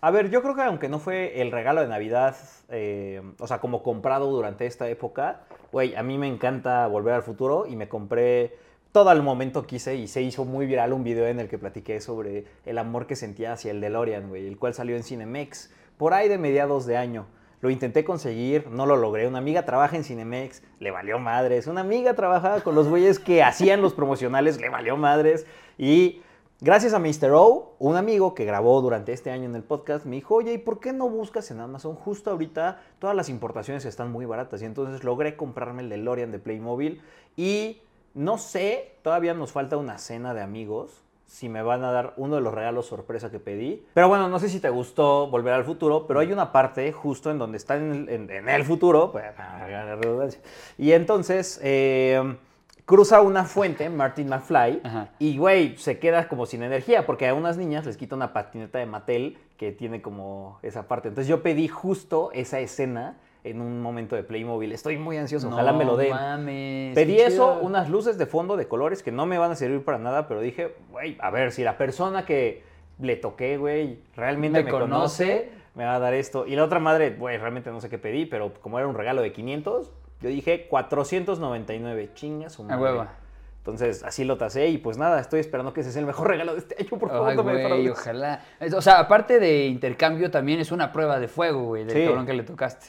A 0.00 0.10
ver, 0.10 0.30
yo 0.30 0.42
creo 0.42 0.54
que 0.54 0.62
aunque 0.62 0.88
no 0.88 0.98
fue 0.98 1.40
el 1.40 1.50
regalo 1.50 1.80
de 1.80 1.88
Navidad, 1.88 2.36
eh, 2.68 3.22
o 3.38 3.46
sea, 3.46 3.58
como 3.58 3.82
comprado 3.82 4.30
durante 4.30 4.66
esta 4.66 4.88
época, 4.88 5.40
güey, 5.72 5.94
a 5.94 6.02
mí 6.02 6.18
me 6.18 6.28
encanta 6.28 6.86
volver 6.86 7.14
al 7.14 7.22
futuro 7.22 7.66
y 7.66 7.76
me 7.76 7.88
compré 7.88 8.56
todo 8.92 9.10
el 9.10 9.22
momento 9.22 9.66
quise 9.66 9.96
y 9.96 10.06
se 10.06 10.22
hizo 10.22 10.44
muy 10.44 10.66
viral 10.66 10.92
un 10.92 11.02
video 11.02 11.26
en 11.26 11.40
el 11.40 11.48
que 11.48 11.58
platiqué 11.58 12.00
sobre 12.00 12.44
el 12.64 12.78
amor 12.78 13.06
que 13.06 13.16
sentía 13.16 13.52
hacia 13.52 13.72
el 13.72 13.80
DeLorean, 13.80 14.28
güey, 14.28 14.46
el 14.46 14.56
cual 14.56 14.72
salió 14.72 14.94
en 14.94 15.02
Cinemex 15.02 15.72
por 15.96 16.14
ahí 16.14 16.28
de 16.28 16.38
mediados 16.38 16.86
de 16.86 16.96
año. 16.96 17.26
Lo 17.60 17.70
intenté 17.70 18.04
conseguir, 18.04 18.68
no 18.70 18.84
lo 18.84 18.96
logré. 18.96 19.26
Una 19.26 19.38
amiga 19.38 19.64
trabaja 19.64 19.96
en 19.96 20.04
Cinemex, 20.04 20.62
le 20.80 20.90
valió 20.90 21.18
madres. 21.18 21.66
Una 21.66 21.80
amiga 21.80 22.14
trabajaba 22.14 22.60
con 22.60 22.74
los 22.74 22.88
güeyes 22.88 23.18
que 23.18 23.42
hacían 23.42 23.80
los 23.80 23.94
promocionales, 23.94 24.60
le 24.60 24.68
valió 24.68 24.96
madres. 24.96 25.46
Y 25.78 26.22
gracias 26.64 26.94
a 26.94 26.98
Mr. 26.98 27.30
O, 27.34 27.74
un 27.78 27.96
amigo 27.96 28.34
que 28.34 28.44
grabó 28.44 28.80
durante 28.80 29.12
este 29.12 29.30
año 29.30 29.44
en 29.44 29.54
el 29.54 29.62
podcast, 29.62 30.06
me 30.06 30.16
dijo, 30.16 30.34
oye, 30.34 30.54
¿y 30.54 30.58
por 30.58 30.80
qué 30.80 30.92
no 30.92 31.08
buscas 31.08 31.50
en 31.50 31.60
Amazon? 31.60 31.94
Justo 31.94 32.30
ahorita 32.30 32.80
todas 32.98 33.14
las 33.14 33.28
importaciones 33.28 33.84
están 33.84 34.10
muy 34.10 34.24
baratas. 34.24 34.62
Y 34.62 34.64
entonces 34.64 35.04
logré 35.04 35.36
comprarme 35.36 35.82
el 35.82 35.90
DeLorean 35.90 36.32
de 36.32 36.38
Playmobil. 36.38 37.02
Y 37.36 37.82
no 38.14 38.38
sé, 38.38 38.96
todavía 39.02 39.34
nos 39.34 39.52
falta 39.52 39.76
una 39.76 39.98
cena 39.98 40.32
de 40.34 40.40
amigos. 40.40 41.02
Si 41.26 41.48
me 41.48 41.62
van 41.62 41.82
a 41.84 41.90
dar 41.90 42.14
uno 42.16 42.36
de 42.36 42.40
los 42.42 42.54
regalos 42.54 42.86
sorpresa 42.86 43.30
que 43.30 43.40
pedí. 43.40 43.84
Pero 43.94 44.08
bueno, 44.08 44.28
no 44.28 44.38
sé 44.38 44.48
si 44.48 44.60
te 44.60 44.70
gustó 44.70 45.26
Volver 45.28 45.54
al 45.54 45.64
Futuro, 45.64 46.06
pero 46.06 46.20
hay 46.20 46.32
una 46.32 46.52
parte 46.52 46.92
justo 46.92 47.30
en 47.30 47.38
donde 47.38 47.56
están 47.58 47.82
en 47.82 47.92
el, 47.92 48.08
en- 48.08 48.30
en 48.30 48.48
el 48.48 48.64
futuro. 48.64 49.10
pues, 49.10 49.24
Y 50.78 50.92
entonces 50.92 51.58
eh, 51.62 52.36
cruza 52.86 53.22
una 53.22 53.44
fuente, 53.44 53.88
Martin 53.88 54.28
McFly, 54.28 54.80
Ajá. 54.84 55.08
y 55.18 55.38
güey, 55.38 55.76
se 55.76 55.98
queda 55.98 56.28
como 56.28 56.46
sin 56.46 56.62
energía, 56.62 57.06
porque 57.06 57.26
a 57.28 57.34
unas 57.34 57.56
niñas 57.56 57.86
les 57.86 57.96
quita 57.96 58.14
una 58.16 58.32
patineta 58.32 58.78
de 58.78 58.86
Mattel 58.86 59.38
que 59.56 59.72
tiene 59.72 60.02
como 60.02 60.58
esa 60.62 60.86
parte. 60.88 61.08
Entonces 61.08 61.28
yo 61.28 61.42
pedí 61.42 61.68
justo 61.68 62.30
esa 62.32 62.60
escena 62.60 63.16
en 63.44 63.60
un 63.60 63.80
momento 63.82 64.16
de 64.16 64.22
Playmobil. 64.22 64.72
Estoy 64.72 64.96
muy 64.96 65.16
ansioso, 65.18 65.48
ojalá 65.48 65.72
me 65.72 65.84
lo 65.84 65.96
den. 65.96 66.10
Mames. 66.10 66.94
Pedí 66.94 67.20
eso, 67.20 67.58
unas 67.60 67.90
luces 67.90 68.16
de 68.18 68.26
fondo 68.26 68.56
de 68.56 68.66
colores 68.68 69.02
que 69.02 69.12
no 69.12 69.26
me 69.26 69.36
van 69.38 69.50
a 69.50 69.54
servir 69.56 69.84
para 69.84 69.98
nada, 69.98 70.28
pero 70.28 70.40
dije, 70.40 70.74
güey, 70.90 71.16
a 71.20 71.30
ver, 71.30 71.52
si 71.52 71.62
la 71.62 71.76
persona 71.76 72.24
que 72.24 72.62
le 73.00 73.16
toqué, 73.16 73.56
güey, 73.58 73.98
realmente 74.16 74.58
Me 74.60 74.64
me, 74.64 74.70
conoce. 74.70 74.86
conoce, 74.86 75.48
me 75.74 75.84
va 75.84 75.96
a 75.96 75.98
dar 75.98 76.14
esto. 76.14 76.46
Y 76.46 76.56
la 76.56 76.64
otra 76.64 76.78
madre, 76.80 77.10
güey, 77.18 77.36
realmente 77.36 77.70
no 77.70 77.80
sé 77.80 77.88
qué 77.90 77.98
pedí, 77.98 78.24
pero 78.24 78.52
como 78.60 78.78
era 78.78 78.88
un 78.88 78.94
regalo 78.94 79.20
de 79.20 79.32
500, 79.32 79.90
yo 80.20 80.28
dije 80.28 80.66
499, 80.68 82.10
chingas 82.14 82.52
su 82.52 82.62
A 82.62 82.66
madre. 82.66 82.82
huevo. 82.82 83.06
Entonces, 83.58 84.02
así 84.04 84.24
lo 84.24 84.36
tasé 84.36 84.68
y 84.68 84.76
pues 84.78 84.98
nada, 84.98 85.18
estoy 85.20 85.40
esperando 85.40 85.72
que 85.72 85.80
ese 85.80 85.90
sea 85.92 86.00
el 86.00 86.06
mejor 86.06 86.28
regalo 86.28 86.52
de 86.52 86.58
este 86.58 86.76
año, 86.78 86.98
por 86.98 87.08
favor, 87.08 87.30
Ay, 87.30 87.36
no 87.36 87.44
me 87.44 87.90
ojalá. 87.90 88.42
O 88.76 88.82
sea, 88.82 88.98
aparte 89.00 89.40
de 89.40 89.66
intercambio, 89.66 90.30
también 90.30 90.60
es 90.60 90.70
una 90.70 90.92
prueba 90.92 91.18
de 91.18 91.28
fuego, 91.28 91.64
güey, 91.64 91.84
del 91.84 91.96
Sí. 91.96 92.04
cabrón 92.04 92.26
que 92.26 92.34
le 92.34 92.42
tocaste. 92.42 92.88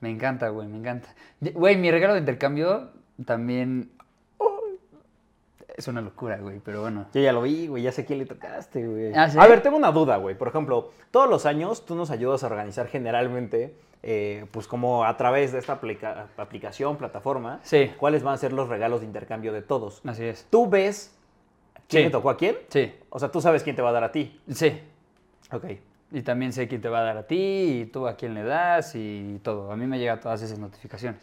Me 0.00 0.10
encanta, 0.10 0.48
güey, 0.48 0.66
me 0.68 0.76
encanta. 0.78 1.08
Güey, 1.40 1.76
mi 1.76 1.90
regalo 1.90 2.14
de 2.14 2.20
intercambio 2.20 2.90
también 3.24 3.90
es 5.80 5.88
una 5.88 6.00
locura, 6.00 6.36
güey, 6.38 6.60
pero 6.64 6.80
bueno. 6.82 7.06
Yo 7.12 7.20
ya 7.20 7.32
lo 7.32 7.42
vi, 7.42 7.66
güey, 7.66 7.82
ya 7.82 7.92
sé 7.92 8.04
quién 8.04 8.18
le 8.20 8.26
tocaste, 8.26 8.86
güey. 8.86 9.12
¿Ah, 9.14 9.28
sí? 9.28 9.36
A 9.38 9.46
ver, 9.46 9.62
tengo 9.62 9.76
una 9.76 9.90
duda, 9.92 10.16
güey. 10.16 10.36
Por 10.36 10.48
ejemplo, 10.48 10.92
todos 11.10 11.28
los 11.28 11.44
años 11.46 11.84
tú 11.84 11.94
nos 11.94 12.10
ayudas 12.10 12.42
a 12.44 12.46
organizar 12.46 12.86
generalmente, 12.88 13.74
eh, 14.02 14.46
pues 14.52 14.66
como 14.66 15.04
a 15.04 15.16
través 15.16 15.52
de 15.52 15.58
esta 15.58 15.74
aplica- 15.74 16.28
aplicación, 16.36 16.96
plataforma, 16.96 17.60
Sí. 17.62 17.90
cuáles 17.98 18.22
van 18.22 18.34
a 18.34 18.36
ser 18.38 18.52
los 18.52 18.68
regalos 18.68 19.00
de 19.00 19.06
intercambio 19.06 19.52
de 19.52 19.62
todos. 19.62 20.00
Así 20.06 20.24
es. 20.24 20.46
¿Tú 20.50 20.68
ves 20.68 21.14
quién 21.88 22.02
Sí. 22.02 22.04
le 22.04 22.10
tocó 22.10 22.30
a 22.30 22.36
quién? 22.36 22.56
Sí, 22.68 22.94
O 23.10 23.18
sea, 23.18 23.30
tú 23.30 23.40
sabes 23.40 23.62
quién 23.62 23.76
te 23.76 23.82
va 23.82 23.90
a 23.90 23.92
dar 23.92 24.04
a 24.04 24.12
ti. 24.12 24.40
sí. 24.48 24.80
Ok. 25.52 25.64
Y 26.12 26.22
también 26.22 26.52
sé 26.52 26.66
quién 26.66 26.80
te 26.80 26.88
va 26.88 27.00
a 27.00 27.02
dar 27.02 27.16
a 27.18 27.26
ti, 27.26 27.82
y 27.82 27.84
tú 27.86 28.06
a 28.08 28.16
quién 28.16 28.34
le 28.34 28.42
das, 28.42 28.94
y 28.96 29.40
todo. 29.44 29.70
A 29.70 29.76
mí 29.76 29.86
me 29.86 29.96
llegan 29.98 30.18
todas 30.20 30.42
esas 30.42 30.58
notificaciones. 30.58 31.20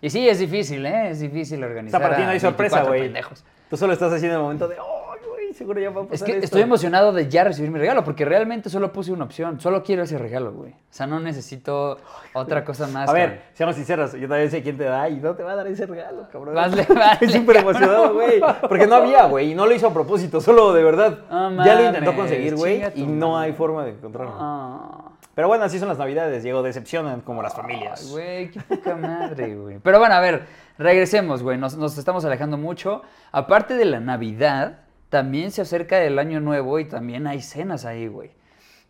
Y 0.00 0.10
sí, 0.10 0.28
es 0.28 0.38
difícil, 0.38 0.84
¿eh? 0.86 1.10
Es 1.10 1.18
difícil 1.20 1.62
O 1.62 1.66
organizar. 1.66 1.98
sea, 2.00 2.08
para 2.08 2.20
ti 2.20 2.24
no 2.24 2.30
hay 2.30 2.38
sorpresa, 2.40 2.76
24 2.76 2.88
güey. 2.92 3.02
pendejos. 3.08 3.44
Tú 3.70 3.76
solo 3.76 3.92
estás 3.92 4.12
haciendo 4.12 4.36
el 4.36 4.42
momento 4.42 4.68
de, 4.68 4.76
¡ay, 4.76 5.20
güey! 5.28 5.52
Seguro 5.54 5.80
ya 5.80 5.90
va 5.90 6.02
a 6.02 6.04
pasar 6.04 6.14
Es 6.14 6.22
que 6.22 6.32
esto". 6.32 6.44
estoy 6.44 6.62
emocionado 6.62 7.12
de 7.12 7.28
ya 7.28 7.44
recibir 7.44 7.70
mi 7.70 7.78
regalo, 7.78 8.02
porque 8.04 8.24
realmente 8.24 8.68
solo 8.70 8.92
puse 8.92 9.12
una 9.12 9.24
opción. 9.24 9.60
Solo 9.60 9.82
quiero 9.82 10.02
ese 10.02 10.18
regalo, 10.18 10.52
güey. 10.52 10.72
O 10.72 10.76
sea, 10.96 11.06
no 11.06 11.20
necesito 11.20 11.98
otra 12.34 12.64
cosa 12.64 12.86
más. 12.88 13.08
A 13.08 13.12
ver, 13.12 13.28
cabrón. 13.30 13.44
seamos 13.54 13.76
sinceros, 13.76 14.12
yo 14.12 14.28
también 14.28 14.50
sé 14.50 14.62
quién 14.62 14.76
te 14.76 14.84
da 14.84 15.08
y 15.08 15.16
no 15.16 15.34
te 15.34 15.42
va 15.42 15.52
a 15.52 15.56
dar 15.56 15.66
ese 15.66 15.86
regalo, 15.86 16.28
cabrón. 16.30 16.56
Hazle, 16.58 16.82
hazle, 16.82 17.26
Estoy 17.26 17.40
súper 17.40 17.56
emocionado, 17.58 18.14
güey. 18.14 18.40
Porque 18.68 18.86
no 18.86 18.96
había, 18.96 19.26
güey, 19.26 19.52
y 19.52 19.54
no 19.54 19.66
lo 19.66 19.74
hizo 19.74 19.86
a 19.88 19.92
propósito, 19.92 20.40
solo 20.40 20.72
de 20.72 20.82
verdad. 20.84 21.18
No 21.30 21.64
ya 21.64 21.74
lo 21.74 21.84
intentó 21.86 22.12
mames, 22.12 22.16
conseguir, 22.16 22.56
güey, 22.56 22.74
chinga 22.76 22.90
tu 22.90 22.98
y 23.00 23.06
no 23.06 23.30
madre. 23.32 23.46
hay 23.46 23.52
forma 23.56 23.84
de 23.84 23.90
encontrarlo. 23.92 24.34
Ah. 24.36 25.10
Pero 25.34 25.48
bueno, 25.48 25.64
así 25.64 25.78
son 25.78 25.88
las 25.88 25.98
navidades, 25.98 26.42
Diego, 26.42 26.62
decepcionan 26.62 27.20
como 27.20 27.42
las 27.42 27.54
familias. 27.54 28.08
Güey, 28.10 28.50
qué 28.50 28.60
poca 28.60 28.96
madre, 28.96 29.56
güey. 29.56 29.78
Pero 29.80 29.98
bueno, 29.98 30.14
a 30.14 30.20
ver, 30.20 30.46
regresemos, 30.78 31.42
güey. 31.42 31.58
Nos, 31.58 31.76
nos 31.76 31.98
estamos 31.98 32.24
alejando 32.24 32.56
mucho. 32.56 33.02
Aparte 33.32 33.74
de 33.74 33.84
la 33.84 34.00
Navidad, 34.00 34.80
también 35.08 35.50
se 35.50 35.62
acerca 35.62 36.02
el 36.02 36.18
Año 36.18 36.40
Nuevo 36.40 36.78
y 36.78 36.84
también 36.84 37.26
hay 37.26 37.40
cenas 37.40 37.84
ahí, 37.84 38.06
güey. 38.06 38.30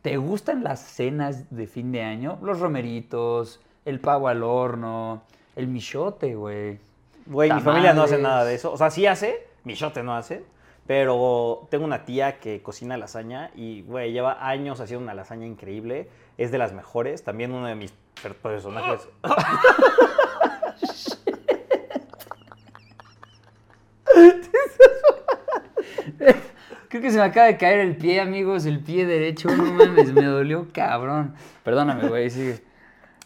¿Te 0.02 0.18
gustan 0.18 0.62
las 0.62 0.80
cenas 0.80 1.54
de 1.54 1.66
fin 1.66 1.90
de 1.90 2.02
año? 2.02 2.38
Los 2.42 2.60
romeritos, 2.60 3.60
el 3.86 4.00
pavo 4.00 4.28
al 4.28 4.42
horno, 4.42 5.22
el 5.56 5.66
michote, 5.66 6.34
güey. 6.34 6.78
Güey, 7.26 7.50
mi 7.50 7.60
familia 7.62 7.94
no 7.94 8.02
hace 8.02 8.18
nada 8.18 8.44
de 8.44 8.54
eso. 8.54 8.70
O 8.70 8.76
sea, 8.76 8.90
sí 8.90 9.06
hace, 9.06 9.46
mi 9.64 9.74
shote 9.74 10.02
no 10.02 10.14
hace. 10.14 10.44
Pero 10.86 11.66
tengo 11.70 11.86
una 11.86 12.04
tía 12.04 12.38
que 12.38 12.62
cocina 12.62 12.98
lasaña 12.98 13.50
y, 13.54 13.80
güey, 13.82 14.12
lleva 14.12 14.46
años 14.46 14.80
haciendo 14.80 15.02
una 15.04 15.14
lasaña 15.14 15.46
increíble. 15.46 16.08
Es 16.38 16.50
de 16.50 16.58
las 16.58 16.72
mejores. 16.72 17.22
También 17.24 17.52
uno 17.52 17.66
de 17.66 17.74
mis 17.74 17.92
per- 18.22 18.34
personajes. 18.34 19.08
Creo 26.88 27.02
que 27.02 27.10
se 27.10 27.16
me 27.18 27.24
acaba 27.24 27.46
de 27.46 27.56
caer 27.56 27.80
el 27.80 27.96
pie, 27.96 28.20
amigos, 28.20 28.66
el 28.66 28.80
pie 28.80 29.04
derecho. 29.06 29.48
No 29.54 29.64
mames, 29.64 30.12
me 30.12 30.24
dolió 30.24 30.68
cabrón. 30.72 31.34
Perdóname, 31.64 32.08
güey, 32.08 32.30
sigue. 32.30 32.62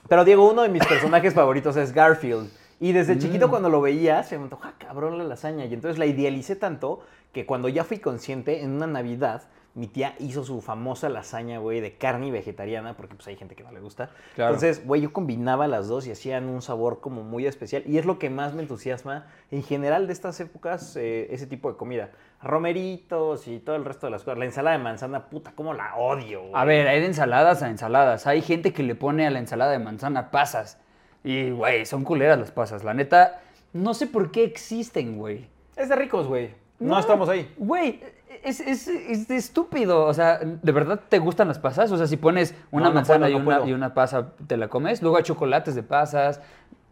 Pero 0.08 0.24
Diego, 0.24 0.50
uno 0.50 0.62
de 0.62 0.70
mis 0.70 0.84
personajes 0.86 1.34
favoritos 1.34 1.76
es 1.76 1.92
Garfield. 1.92 2.50
Y 2.80 2.92
desde 2.92 3.16
Mm. 3.16 3.18
chiquito 3.18 3.50
cuando 3.50 3.68
lo 3.68 3.80
veía, 3.82 4.22
se 4.22 4.38
me 4.38 4.44
antoja 4.44 4.72
cabrón 4.78 5.18
la 5.18 5.24
lasaña. 5.24 5.66
Y 5.66 5.74
entonces 5.74 5.98
la 5.98 6.06
idealicé 6.06 6.56
tanto 6.56 7.00
que 7.32 7.44
cuando 7.44 7.68
ya 7.68 7.84
fui 7.84 7.98
consciente, 7.98 8.62
en 8.62 8.70
una 8.72 8.86
Navidad, 8.86 9.42
mi 9.78 9.86
tía 9.86 10.16
hizo 10.18 10.42
su 10.42 10.60
famosa 10.60 11.08
lasaña, 11.08 11.60
güey, 11.60 11.80
de 11.80 11.96
carne 11.96 12.26
y 12.26 12.30
vegetariana, 12.32 12.96
porque 12.96 13.14
pues 13.14 13.28
hay 13.28 13.36
gente 13.36 13.54
que 13.54 13.62
no 13.62 13.70
le 13.70 13.78
gusta. 13.78 14.10
Claro. 14.34 14.54
Entonces, 14.54 14.84
güey, 14.84 15.02
yo 15.02 15.12
combinaba 15.12 15.68
las 15.68 15.86
dos 15.86 16.04
y 16.08 16.10
hacían 16.10 16.48
un 16.48 16.62
sabor 16.62 17.00
como 17.00 17.22
muy 17.22 17.46
especial. 17.46 17.84
Y 17.86 17.98
es 17.98 18.04
lo 18.04 18.18
que 18.18 18.28
más 18.28 18.54
me 18.54 18.62
entusiasma 18.62 19.26
en 19.52 19.62
general 19.62 20.08
de 20.08 20.12
estas 20.12 20.40
épocas, 20.40 20.96
eh, 20.96 21.28
ese 21.30 21.46
tipo 21.46 21.70
de 21.70 21.76
comida. 21.76 22.10
Romeritos 22.42 23.46
y 23.46 23.60
todo 23.60 23.76
el 23.76 23.84
resto 23.84 24.08
de 24.08 24.10
las 24.10 24.24
cosas. 24.24 24.38
La 24.38 24.46
ensalada 24.46 24.76
de 24.76 24.82
manzana, 24.82 25.26
puta, 25.26 25.52
cómo 25.54 25.72
la 25.74 25.94
odio, 25.94 26.40
güey. 26.40 26.52
A 26.54 26.64
ver, 26.64 26.88
hay 26.88 26.98
de 26.98 27.06
ensaladas 27.06 27.62
a 27.62 27.70
ensaladas. 27.70 28.26
Hay 28.26 28.42
gente 28.42 28.72
que 28.72 28.82
le 28.82 28.96
pone 28.96 29.28
a 29.28 29.30
la 29.30 29.38
ensalada 29.38 29.70
de 29.70 29.78
manzana 29.78 30.32
pasas. 30.32 30.78
Y, 31.22 31.50
güey, 31.50 31.86
son 31.86 32.02
culeras 32.02 32.36
las 32.36 32.50
pasas. 32.50 32.82
La 32.82 32.94
neta, 32.94 33.42
no 33.72 33.94
sé 33.94 34.08
por 34.08 34.32
qué 34.32 34.42
existen, 34.42 35.18
güey. 35.18 35.46
Es 35.76 35.88
de 35.88 35.94
ricos, 35.94 36.26
güey. 36.26 36.50
No, 36.80 36.98
estamos 36.98 37.28
ahí. 37.28 37.52
Güey, 37.56 38.00
es, 38.44 38.60
es, 38.60 38.88
es 38.88 39.30
estúpido. 39.30 40.04
O 40.04 40.14
sea, 40.14 40.38
¿de 40.38 40.72
verdad 40.72 41.00
te 41.08 41.18
gustan 41.18 41.48
las 41.48 41.58
pasas? 41.58 41.90
O 41.92 41.96
sea, 41.96 42.06
si 42.06 42.16
pones 42.16 42.54
una 42.70 42.84
No, 42.84 42.88
no 42.90 42.94
manzana 42.96 43.26
puedo, 43.26 43.30
y, 43.30 43.32
no 43.40 43.46
una, 43.46 43.56
puedo. 43.58 43.68
y 43.70 43.72
una 43.74 43.94
pasa, 43.94 44.32
¿te 44.46 44.56
la 44.56 44.68
comes? 44.68 45.02
Luego 45.02 45.16
hay 45.16 45.22
chocolates 45.22 45.74
de 45.74 45.82
pasas. 45.82 46.40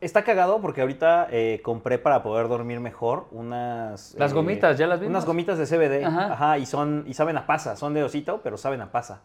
Está 0.00 0.24
cagado 0.24 0.60
porque 0.60 0.82
ahorita 0.82 1.28
eh, 1.30 1.60
compré 1.64 1.98
para 1.98 2.22
poder 2.22 2.48
dormir 2.48 2.80
mejor 2.80 3.26
unas... 3.30 4.14
Las 4.18 4.32
eh, 4.32 4.34
gomitas, 4.34 4.76
¿ya 4.76 4.86
las 4.86 5.00
vimos? 5.00 5.10
Unas 5.10 5.24
gomitas 5.24 5.58
de 5.58 5.64
CBD. 5.66 6.04
Ajá. 6.04 6.32
Ajá. 6.34 6.58
y 6.58 6.66
son 6.66 7.04
y 7.06 7.14
saben 7.14 7.36
a 7.38 7.46
pasa. 7.46 7.76
Son 7.76 7.94
de 7.94 8.02
osito, 8.04 8.40
pero 8.44 8.58
saben 8.58 8.80
a 8.82 8.92
pasa. 8.92 9.22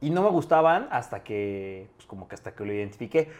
Y 0.00 0.10
no 0.10 0.22
me 0.22 0.30
gustaban 0.30 0.88
hasta 0.90 1.22
que, 1.22 1.88
pues 1.96 2.06
como 2.06 2.26
que 2.26 2.34
hasta 2.34 2.52
que 2.54 2.64
lo 2.64 2.72
identifiqué. 2.72 3.30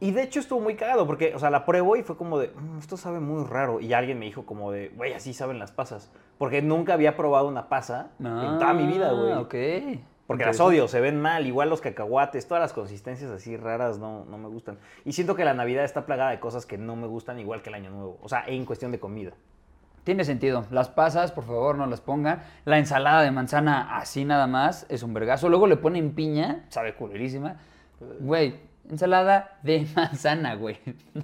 Y 0.00 0.12
de 0.12 0.22
hecho 0.22 0.40
estuvo 0.40 0.60
muy 0.60 0.76
cagado 0.76 1.06
porque, 1.06 1.34
o 1.34 1.38
sea, 1.38 1.50
la 1.50 1.66
pruebo 1.66 1.94
y 1.96 2.02
fue 2.02 2.16
como 2.16 2.38
de, 2.38 2.48
"Mm, 2.48 2.78
esto 2.78 2.96
sabe 2.96 3.20
muy 3.20 3.44
raro. 3.44 3.80
Y 3.80 3.92
alguien 3.92 4.18
me 4.18 4.24
dijo 4.24 4.46
como 4.46 4.72
de, 4.72 4.88
güey, 4.96 5.12
así 5.12 5.34
saben 5.34 5.58
las 5.58 5.72
pasas. 5.72 6.10
Porque 6.40 6.62
nunca 6.62 6.94
había 6.94 7.18
probado 7.18 7.46
una 7.48 7.68
pasa 7.68 8.12
en 8.18 8.58
toda 8.58 8.72
mi 8.72 8.86
vida, 8.86 9.12
güey. 9.12 9.30
Ah, 9.30 9.40
ok. 9.40 9.54
Porque 10.26 10.46
las 10.46 10.58
odio, 10.58 10.88
se 10.88 10.98
ven 10.98 11.20
mal, 11.20 11.46
igual 11.46 11.68
los 11.68 11.82
cacahuates, 11.82 12.48
todas 12.48 12.62
las 12.62 12.72
consistencias 12.72 13.30
así 13.30 13.58
raras 13.58 13.98
no, 13.98 14.24
no 14.24 14.38
me 14.38 14.48
gustan. 14.48 14.78
Y 15.04 15.12
siento 15.12 15.34
que 15.34 15.44
la 15.44 15.52
Navidad 15.52 15.84
está 15.84 16.06
plagada 16.06 16.30
de 16.30 16.40
cosas 16.40 16.64
que 16.64 16.78
no 16.78 16.96
me 16.96 17.06
gustan 17.06 17.38
igual 17.38 17.60
que 17.60 17.68
el 17.68 17.74
Año 17.74 17.90
Nuevo. 17.90 18.18
O 18.22 18.28
sea, 18.30 18.42
en 18.46 18.64
cuestión 18.64 18.90
de 18.90 18.98
comida. 18.98 19.32
Tiene 20.02 20.24
sentido. 20.24 20.64
Las 20.70 20.88
pasas, 20.88 21.30
por 21.30 21.44
favor, 21.44 21.76
no 21.76 21.84
las 21.84 22.00
pongan. 22.00 22.42
La 22.64 22.78
ensalada 22.78 23.20
de 23.20 23.30
manzana 23.32 23.98
así 23.98 24.24
nada 24.24 24.46
más 24.46 24.86
es 24.88 25.02
un 25.02 25.12
vergazo. 25.12 25.50
Luego 25.50 25.66
le 25.66 25.76
ponen 25.76 26.14
piña, 26.14 26.64
sabe 26.70 26.94
culerísima. 26.94 27.58
Güey, 28.18 28.54
ensalada 28.88 29.58
de 29.62 29.86
manzana, 29.96 30.54
güey. 30.54 30.78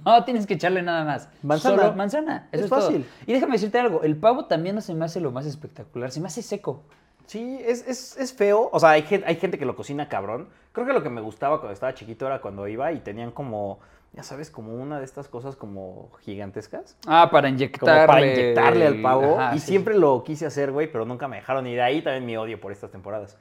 No 0.05 0.23
tienes 0.23 0.45
que 0.47 0.55
echarle 0.55 0.81
nada 0.81 1.03
más. 1.05 1.29
Manzana. 1.43 1.75
Solo 1.77 1.95
manzana. 1.95 2.47
Eso 2.51 2.59
Es 2.59 2.61
es, 2.65 2.69
todo. 2.69 2.81
fácil. 2.81 3.05
Y 3.25 3.33
déjame 3.33 3.53
decirte 3.53 3.79
algo. 3.79 4.03
El 4.03 4.17
pavo 4.17 4.45
también 4.45 4.75
no 4.75 4.81
se 4.81 4.93
me 4.93 5.05
hace 5.05 5.19
lo 5.19 5.31
más 5.31 5.45
espectacular. 5.45 6.11
Se 6.11 6.19
me 6.21 6.27
hace 6.27 6.41
seco. 6.41 6.83
Sí, 7.25 7.59
es, 7.65 7.85
es, 7.87 8.15
es 8.17 8.33
feo. 8.33 8.69
O 8.71 8.79
sea, 8.79 8.91
hay 8.91 9.01
gente, 9.01 9.27
hay 9.27 9.35
gente 9.35 9.57
que 9.57 9.65
lo 9.65 9.75
cocina 9.75 10.07
cabrón. 10.07 10.47
Creo 10.71 10.85
que 10.87 10.93
lo 10.93 11.03
que 11.03 11.09
me 11.09 11.19
gustaba 11.21 11.59
cuando 11.59 11.73
estaba 11.73 11.93
chiquito 11.93 12.25
era 12.25 12.39
cuando 12.39 12.67
iba 12.69 12.91
y 12.93 12.99
tenían 12.99 13.31
como, 13.31 13.79
ya 14.13 14.23
sabes, 14.23 14.49
como 14.49 14.73
una 14.75 14.99
de 14.99 15.03
estas 15.03 15.27
cosas 15.27 15.57
como 15.57 16.09
gigantescas. 16.21 16.95
Ah, 17.05 17.27
para 17.29 17.47
Como 17.49 17.55
inyectarle. 17.57 18.07
para 18.07 18.25
inyectarle 18.25 18.87
al 18.87 19.01
pavo. 19.01 19.37
Ajá, 19.39 19.55
y 19.55 19.59
sí. 19.59 19.67
siempre 19.67 19.97
lo 19.97 20.23
quise 20.23 20.45
hacer, 20.45 20.71
güey, 20.71 20.89
pero 20.89 21.03
nunca 21.03 21.27
me 21.27 21.35
dejaron. 21.35 21.67
Y 21.67 21.75
de 21.75 21.81
ahí 21.81 22.01
también 22.01 22.25
mi 22.25 22.37
odio 22.37 22.61
por 22.61 22.71
estas 22.71 22.91
temporadas. 22.91 23.37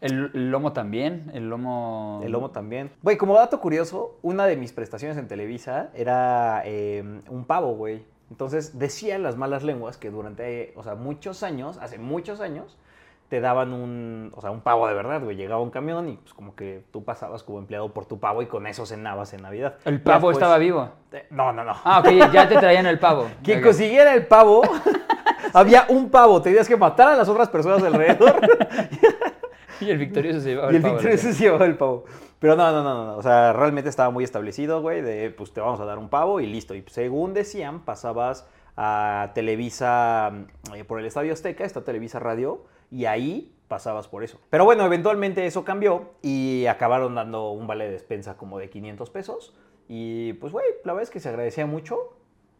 El, 0.00 0.30
el 0.34 0.50
lomo 0.50 0.72
también. 0.72 1.30
El 1.34 1.48
lomo. 1.50 2.20
El 2.24 2.32
lomo 2.32 2.50
también. 2.50 2.90
Güey, 3.02 3.16
como 3.16 3.34
dato 3.34 3.60
curioso, 3.60 4.16
una 4.22 4.46
de 4.46 4.56
mis 4.56 4.72
prestaciones 4.72 5.16
en 5.18 5.26
Televisa 5.28 5.90
era 5.94 6.62
eh, 6.64 7.02
un 7.28 7.44
pavo, 7.44 7.74
güey. 7.74 8.04
Entonces 8.30 8.78
decían 8.78 9.22
las 9.22 9.36
malas 9.36 9.62
lenguas 9.64 9.96
que 9.96 10.10
durante, 10.10 10.72
o 10.76 10.82
sea, 10.82 10.94
muchos 10.94 11.42
años, 11.42 11.78
hace 11.80 11.98
muchos 11.98 12.40
años, 12.40 12.76
te 13.28 13.40
daban 13.40 13.72
un, 13.72 14.32
o 14.36 14.40
sea, 14.40 14.50
un 14.50 14.60
pavo 14.60 14.86
de 14.86 14.94
verdad, 14.94 15.22
güey. 15.22 15.36
Llegaba 15.36 15.60
un 15.60 15.70
camión 15.70 16.08
y 16.08 16.16
pues 16.16 16.32
como 16.32 16.54
que 16.54 16.84
tú 16.92 17.04
pasabas 17.04 17.42
como 17.42 17.58
empleado 17.58 17.92
por 17.92 18.06
tu 18.06 18.18
pavo 18.20 18.40
y 18.42 18.46
con 18.46 18.66
eso 18.66 18.86
cenabas 18.86 19.32
en 19.34 19.42
Navidad. 19.42 19.74
El 19.84 20.00
pavo 20.00 20.28
después- 20.28 20.36
estaba 20.36 20.58
vivo. 20.58 20.90
Eh, 21.12 21.26
No, 21.30 21.52
no, 21.52 21.64
no. 21.64 21.72
Ah, 21.84 22.00
ok, 22.00 22.10
ya 22.32 22.48
te 22.48 22.56
traían 22.56 22.86
el 22.86 22.98
pavo. 22.98 23.26
Quien 23.42 23.58
Ok. 23.58 23.64
consiguiera 23.64 24.14
el 24.14 24.26
pavo, 24.26 24.62
había 25.54 25.86
un 25.88 26.08
pavo. 26.10 26.40
Tenías 26.40 26.68
que 26.68 26.76
matar 26.76 27.08
a 27.08 27.16
las 27.16 27.28
otras 27.28 27.48
personas 27.48 27.82
alrededor 27.82 28.34
Y 29.80 29.90
el 29.90 29.98
victorioso 29.98 30.40
se 30.40 30.50
llevaba 30.50 30.72
y 30.72 30.76
el 30.76 30.82
pavo. 30.82 30.94
victorioso 30.94 31.32
se 31.32 31.42
llevaba 31.44 31.66
el 31.66 31.76
pavo. 31.76 32.04
Pero 32.38 32.56
no, 32.56 32.70
no, 32.70 32.82
no, 32.82 33.06
no. 33.06 33.16
O 33.16 33.22
sea, 33.22 33.52
realmente 33.52 33.90
estaba 33.90 34.10
muy 34.10 34.24
establecido, 34.24 34.80
güey, 34.80 35.02
de 35.02 35.30
pues 35.30 35.52
te 35.52 35.60
vamos 35.60 35.80
a 35.80 35.84
dar 35.84 35.98
un 35.98 36.08
pavo 36.08 36.40
y 36.40 36.46
listo. 36.46 36.74
Y 36.74 36.84
según 36.88 37.34
decían, 37.34 37.80
pasabas 37.80 38.46
a 38.76 39.32
Televisa 39.34 40.32
eh, 40.74 40.84
por 40.84 41.00
el 41.00 41.06
Estadio 41.06 41.32
Azteca, 41.32 41.64
está 41.64 41.82
Televisa 41.82 42.20
Radio, 42.20 42.64
y 42.92 43.06
ahí 43.06 43.52
pasabas 43.66 44.08
por 44.08 44.22
eso. 44.22 44.38
Pero 44.50 44.64
bueno, 44.64 44.84
eventualmente 44.84 45.46
eso 45.46 45.64
cambió 45.64 46.10
y 46.22 46.66
acabaron 46.66 47.14
dando 47.14 47.50
un 47.50 47.66
vale 47.66 47.86
de 47.86 47.90
despensa 47.92 48.36
como 48.36 48.58
de 48.58 48.70
500 48.70 49.10
pesos. 49.10 49.54
Y 49.88 50.34
pues, 50.34 50.52
güey, 50.52 50.66
la 50.84 50.92
verdad 50.92 51.04
es 51.04 51.10
que 51.10 51.20
se 51.20 51.28
agradecía 51.28 51.66
mucho. 51.66 52.17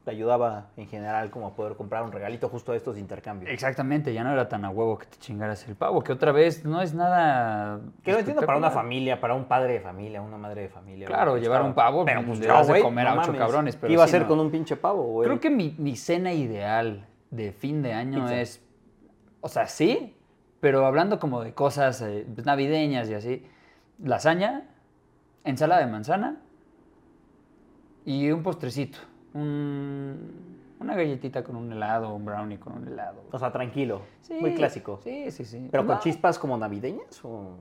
Te 0.08 0.12
ayudaba 0.12 0.70
en 0.78 0.86
general 0.86 1.28
como 1.28 1.48
a 1.48 1.54
poder 1.54 1.76
comprar 1.76 2.02
un 2.02 2.10
regalito 2.10 2.48
justo 2.48 2.72
de 2.72 2.78
estos 2.78 2.96
intercambios. 2.96 3.52
Exactamente, 3.52 4.14
ya 4.14 4.24
no 4.24 4.32
era 4.32 4.48
tan 4.48 4.64
a 4.64 4.70
huevo 4.70 4.96
que 4.96 5.04
te 5.04 5.18
chingaras 5.18 5.68
el 5.68 5.76
pavo, 5.76 6.02
que 6.02 6.14
otra 6.14 6.32
vez 6.32 6.64
no 6.64 6.80
es 6.80 6.94
nada. 6.94 7.78
Que 8.02 8.12
lo 8.12 8.18
entiendo 8.20 8.40
para 8.46 8.56
una 8.56 8.70
familia, 8.70 9.20
para 9.20 9.34
un 9.34 9.44
padre 9.44 9.74
de 9.74 9.80
familia, 9.80 10.22
una 10.22 10.38
madre 10.38 10.62
de 10.62 10.68
familia. 10.70 11.06
Claro, 11.06 11.36
llevar 11.36 11.60
un 11.60 11.74
pavo, 11.74 12.06
pero 12.06 12.24
pues, 12.24 12.38
le 12.38 12.46
de 12.46 12.62
güey, 12.62 12.80
comer 12.80 13.06
a 13.06 13.20
ocho 13.20 13.36
cabrones, 13.36 13.76
pero 13.76 13.92
Iba 13.92 14.04
a 14.04 14.08
ser 14.08 14.22
no. 14.22 14.28
con 14.28 14.40
un 14.40 14.50
pinche 14.50 14.76
pavo, 14.76 15.02
güey. 15.02 15.28
Creo 15.28 15.40
que 15.40 15.50
mi, 15.50 15.74
mi 15.76 15.94
cena 15.94 16.32
ideal 16.32 17.04
de 17.30 17.52
fin 17.52 17.82
de 17.82 17.92
año 17.92 18.22
Pizza. 18.22 18.40
es. 18.40 18.64
O 19.42 19.48
sea, 19.50 19.66
sí, 19.66 20.16
pero 20.60 20.86
hablando 20.86 21.18
como 21.18 21.44
de 21.44 21.52
cosas 21.52 22.00
eh, 22.00 22.26
pues, 22.34 22.46
navideñas 22.46 23.10
y 23.10 23.14
así: 23.14 23.46
lasaña, 24.02 24.70
ensalada 25.44 25.82
de 25.82 25.92
manzana 25.92 26.40
y 28.06 28.30
un 28.30 28.42
postrecito. 28.42 29.00
Un- 29.38 30.58
una 30.80 30.94
galletita 30.94 31.42
con 31.42 31.56
un 31.56 31.72
helado, 31.72 32.14
un 32.14 32.24
brownie 32.24 32.58
con 32.58 32.74
un 32.74 32.86
helado. 32.88 33.22
O 33.32 33.38
sea, 33.38 33.50
tranquilo. 33.50 34.02
Sí, 34.22 34.34
Muy 34.40 34.54
clásico. 34.54 35.00
Sí, 35.02 35.30
sí, 35.30 35.44
sí. 35.44 35.68
¿Pero 35.70 35.86
con 35.86 35.98
chispas 36.00 36.38
como 36.38 36.56
navideñas 36.56 37.24
o...? 37.24 37.56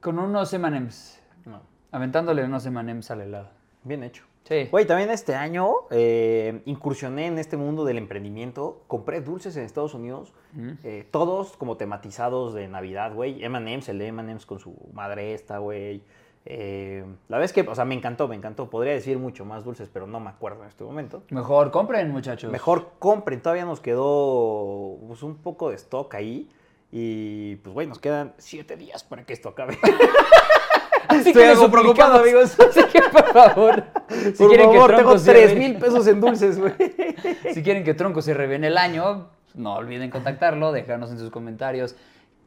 Con 0.00 0.18
unos 0.18 0.52
M&M's. 0.52 1.20
No. 1.44 1.60
Aventándole 1.92 2.42
unos 2.44 2.64
M&M's 2.66 3.10
al 3.10 3.20
helado. 3.20 3.48
Bien 3.84 4.02
hecho. 4.02 4.24
Sí. 4.44 4.66
Güey, 4.70 4.86
también 4.86 5.10
este 5.10 5.34
año 5.36 5.72
eh, 5.90 6.62
incursioné 6.64 7.26
en 7.26 7.38
este 7.38 7.56
mundo 7.56 7.84
del 7.84 7.98
emprendimiento. 7.98 8.82
Compré 8.88 9.20
dulces 9.20 9.56
en 9.56 9.64
Estados 9.64 9.94
Unidos, 9.94 10.32
Mm. 10.54 10.70
eh, 10.82 11.06
todos 11.10 11.56
como 11.56 11.76
tematizados 11.76 12.52
de 12.54 12.66
Navidad, 12.66 13.14
güey. 13.14 13.44
M&M's, 13.44 13.88
el 13.88 14.00
M&M's 14.02 14.44
con 14.46 14.58
su 14.58 14.74
madre 14.92 15.34
esta, 15.34 15.58
güey. 15.58 16.02
Eh, 16.44 17.04
la 17.28 17.36
verdad 17.36 17.44
es 17.44 17.52
que, 17.52 17.60
o 17.62 17.74
sea, 17.74 17.84
me 17.84 17.94
encantó, 17.94 18.26
me 18.28 18.34
encantó. 18.34 18.68
Podría 18.68 18.92
decir 18.92 19.18
mucho 19.18 19.44
más 19.44 19.64
dulces, 19.64 19.88
pero 19.92 20.06
no 20.06 20.18
me 20.20 20.30
acuerdo 20.30 20.62
en 20.62 20.68
este 20.68 20.82
momento. 20.84 21.22
Mejor 21.30 21.70
compren, 21.70 22.10
muchachos. 22.10 22.50
Mejor 22.50 22.90
compren, 22.98 23.40
todavía 23.40 23.64
nos 23.64 23.80
quedó 23.80 24.98
pues, 25.06 25.22
un 25.22 25.36
poco 25.36 25.70
de 25.70 25.76
stock 25.76 26.12
ahí. 26.14 26.50
Y 26.90 27.56
pues, 27.56 27.72
güey, 27.72 27.86
nos 27.86 27.98
quedan 27.98 28.34
siete 28.38 28.76
días 28.76 29.04
para 29.04 29.24
que 29.24 29.32
esto 29.32 29.48
acabe. 29.50 29.78
Así 31.08 31.28
Estoy 31.28 31.42
que 31.42 31.48
algo 31.48 31.70
preocupado, 31.70 32.20
amigos. 32.20 32.58
Así 32.60 32.84
que, 32.92 33.02
por 33.02 33.32
favor, 33.32 33.84
si 34.08 34.32
Por 34.32 34.48
quieren 34.48 34.66
favor, 34.72 34.90
que 34.90 34.96
tengo 34.96 35.08
Tronco 35.10 35.18
se 35.18 35.30
3 35.32 35.52
revele- 35.52 35.58
mil 35.58 35.76
pesos 35.78 36.06
en 36.06 36.20
dulces, 36.20 36.58
güey. 36.58 36.72
Si 37.52 37.62
quieren 37.62 37.84
que 37.84 37.94
Tronco 37.94 38.22
se 38.22 38.34
revene 38.34 38.68
el 38.68 38.78
año, 38.78 39.28
no 39.54 39.74
olviden 39.74 40.10
contactarlo, 40.10 40.72
dejarnos 40.72 41.10
en 41.10 41.18
sus 41.18 41.30
comentarios 41.30 41.96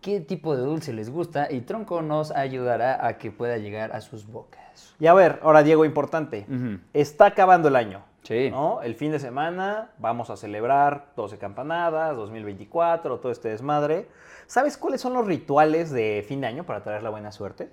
qué 0.06 0.22
tipo 0.22 0.56
de 0.56 0.62
dulce 0.62 0.94
les 0.94 1.10
gusta 1.10 1.52
y 1.52 1.62
Tronco 1.62 2.04
nos 2.04 2.30
ayudará 2.30 3.08
a 3.08 3.18
que 3.18 3.32
pueda 3.32 3.58
llegar 3.58 3.92
a 3.96 4.02
sus 4.02 4.28
bocas. 4.28 4.94
Y 5.00 5.08
a 5.08 5.16
ver, 5.16 5.40
ahora 5.42 5.64
Diego, 5.64 5.84
importante. 5.84 6.46
Está 6.94 7.26
acabando 7.26 7.70
el 7.70 7.76
año. 7.76 8.04
Sí. 8.22 8.52
¿no? 8.52 8.84
El 8.84 8.94
fin 8.94 9.12
de 9.12 9.18
semana 9.18 9.90
vamos 9.98 10.30
a 10.30 10.38
celebrar 10.38 11.08
12 11.16 11.40
campanadas, 11.40 12.16
2024, 12.18 13.20
todo 13.20 13.32
este 13.32 13.50
desmadre. 13.50 14.08
¿Sabes 14.46 14.78
cuáles 14.78 15.02
son 15.02 15.16
los 15.16 15.26
rituales 15.26 15.90
de 15.90 16.24
fin 16.28 16.40
de 16.42 16.48
año 16.48 16.66
para 16.68 16.84
traer 16.84 17.02
la 17.02 17.10
buena 17.10 17.32
suerte? 17.32 17.72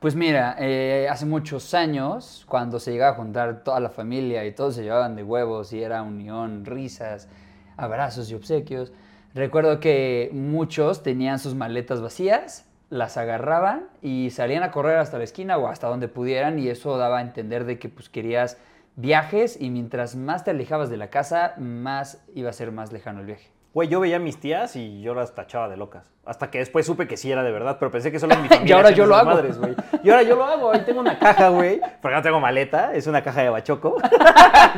Pues 0.00 0.14
mira, 0.14 0.56
eh, 0.58 1.08
hace 1.10 1.26
muchos 1.26 1.74
años, 1.74 2.46
cuando 2.48 2.80
se 2.80 2.92
llegaba 2.92 3.12
a 3.12 3.16
juntar 3.16 3.62
toda 3.62 3.80
la 3.80 3.90
familia 3.90 4.46
y 4.46 4.52
todos 4.52 4.76
se 4.76 4.82
llevaban 4.82 5.14
de 5.14 5.22
huevos 5.22 5.74
y 5.74 5.82
era 5.82 6.00
unión, 6.00 6.64
risas, 6.64 7.28
abrazos 7.76 8.30
y 8.30 8.34
obsequios, 8.34 8.94
recuerdo 9.36 9.80
que 9.80 10.30
muchos 10.32 11.02
tenían 11.02 11.38
sus 11.38 11.54
maletas 11.54 12.00
vacías, 12.00 12.66
las 12.90 13.16
agarraban 13.16 13.88
y 14.02 14.30
salían 14.30 14.62
a 14.62 14.70
correr 14.70 14.98
hasta 14.98 15.18
la 15.18 15.24
esquina 15.24 15.58
o 15.58 15.68
hasta 15.68 15.88
donde 15.88 16.08
pudieran 16.08 16.58
y 16.58 16.68
eso 16.68 16.96
daba 16.98 17.18
a 17.18 17.22
entender 17.22 17.64
de 17.64 17.78
que 17.78 17.88
pues 17.88 18.08
querías 18.08 18.58
viajes 18.96 19.60
y 19.60 19.70
mientras 19.70 20.16
más 20.16 20.44
te 20.44 20.50
alejabas 20.52 20.90
de 20.90 20.96
la 20.96 21.10
casa, 21.10 21.54
más 21.58 22.24
iba 22.34 22.50
a 22.50 22.54
ser 22.54 22.72
más 22.72 22.92
lejano 22.92 23.20
el 23.20 23.26
viaje. 23.26 23.55
Güey, 23.76 23.90
yo 23.90 24.00
veía 24.00 24.16
a 24.16 24.18
mis 24.18 24.40
tías 24.40 24.74
y 24.74 25.02
yo 25.02 25.12
las 25.14 25.34
tachaba 25.34 25.68
de 25.68 25.76
locas. 25.76 26.10
Hasta 26.24 26.50
que 26.50 26.60
después 26.60 26.86
supe 26.86 27.06
que 27.06 27.18
sí 27.18 27.30
era 27.30 27.42
de 27.42 27.52
verdad, 27.52 27.76
pero 27.78 27.90
pensé 27.90 28.10
que 28.10 28.18
solo 28.18 28.32
en 28.32 28.40
mi 28.44 28.48
familia. 28.48 28.70
Y 28.70 28.72
ahora 28.72 28.90
yo 28.90 29.04
lo 29.04 29.14
hago. 29.14 29.28
madres, 29.32 29.58
y 30.02 30.08
ahora 30.08 30.22
yo 30.22 30.34
lo 30.34 30.44
hago. 30.46 30.72
Ahí 30.72 30.80
tengo 30.86 31.00
una 31.00 31.18
caja, 31.18 31.50
güey. 31.50 31.78
Porque 32.00 32.16
no 32.16 32.22
tengo 32.22 32.40
maleta, 32.40 32.94
es 32.94 33.06
una 33.06 33.22
caja 33.22 33.42
de 33.42 33.50
bachoco. 33.50 33.98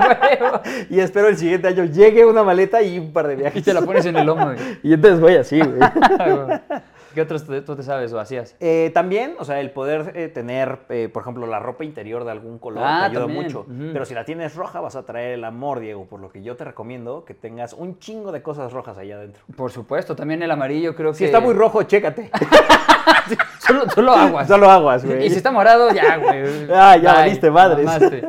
y 0.91 0.99
espero 0.99 1.29
el 1.29 1.39
siguiente 1.39 1.69
año 1.69 1.85
llegue 1.85 2.27
una 2.27 2.43
maleta 2.43 2.83
y 2.83 2.99
un 2.99 3.13
par 3.13 3.29
de 3.29 3.37
viajes. 3.37 3.63
y 3.63 3.65
te 3.65 3.73
la 3.73 3.83
pones 3.83 4.05
en 4.05 4.17
el 4.17 4.29
hombro. 4.29 4.55
güey. 4.55 4.79
Y 4.83 4.93
entonces 4.95 5.21
voy 5.21 5.37
así, 5.37 5.61
güey. 5.61 5.79
¿Qué 7.19 7.23
otros 7.23 7.45
te- 7.45 7.63
tú 7.63 7.75
te 7.75 7.83
sabes 7.83 8.13
o 8.13 8.21
hacías? 8.21 8.55
Eh, 8.61 8.93
también, 8.95 9.35
o 9.41 9.45
sea, 9.45 9.59
el 9.59 9.73
poder 9.73 10.13
eh, 10.15 10.29
tener, 10.29 10.79
eh, 10.89 11.09
por 11.13 11.23
ejemplo, 11.23 11.49
la 11.49 11.59
ropa 11.59 11.83
interior 11.83 12.23
de 12.25 12.31
algún 12.31 12.61
color 12.61 12.85
Ah, 12.87 12.99
te 13.01 13.07
ayuda 13.07 13.21
también. 13.23 13.43
mucho. 13.43 13.67
Pero 13.93 14.05
si 14.05 14.15
la 14.15 14.25
tienes 14.25 14.55
roja, 14.55 14.79
vas 14.81 14.95
a 14.95 15.05
traer 15.05 15.33
el 15.33 15.43
amor, 15.43 15.81
Diego. 15.81 16.05
Por 16.07 16.21
lo 16.21 16.31
que 16.31 16.43
yo 16.45 16.55
te 16.55 16.63
recomiendo 16.65 17.25
que 17.25 17.35
tengas 17.35 17.73
un 17.73 17.99
chingo 17.99 18.31
de 18.31 18.41
cosas 18.41 18.73
rojas 18.73 18.97
allá 18.99 19.17
adentro. 19.17 19.43
Por 19.57 19.73
supuesto, 19.73 20.15
también 20.15 20.45
el 20.45 20.51
amarillo 20.53 20.95
creo 20.95 21.11
que... 21.11 21.19
Si 21.19 21.25
está 21.25 21.41
muy 21.41 21.55
rojo, 21.55 21.83
chécate. 21.83 22.31
Solo, 23.67 23.91
solo 23.91 24.13
aguas. 24.13 24.47
Solo 24.47 24.71
aguas, 24.71 25.05
güey. 25.05 25.27
Y 25.27 25.31
si 25.31 25.37
está 25.39 25.51
morado, 25.51 25.91
ya, 25.91 26.17
güey. 26.19 26.69
Ah, 26.73 26.97
ya 26.97 27.15
valiste 27.15 27.51
madres. 27.51 27.85
mamaste. 27.85 28.29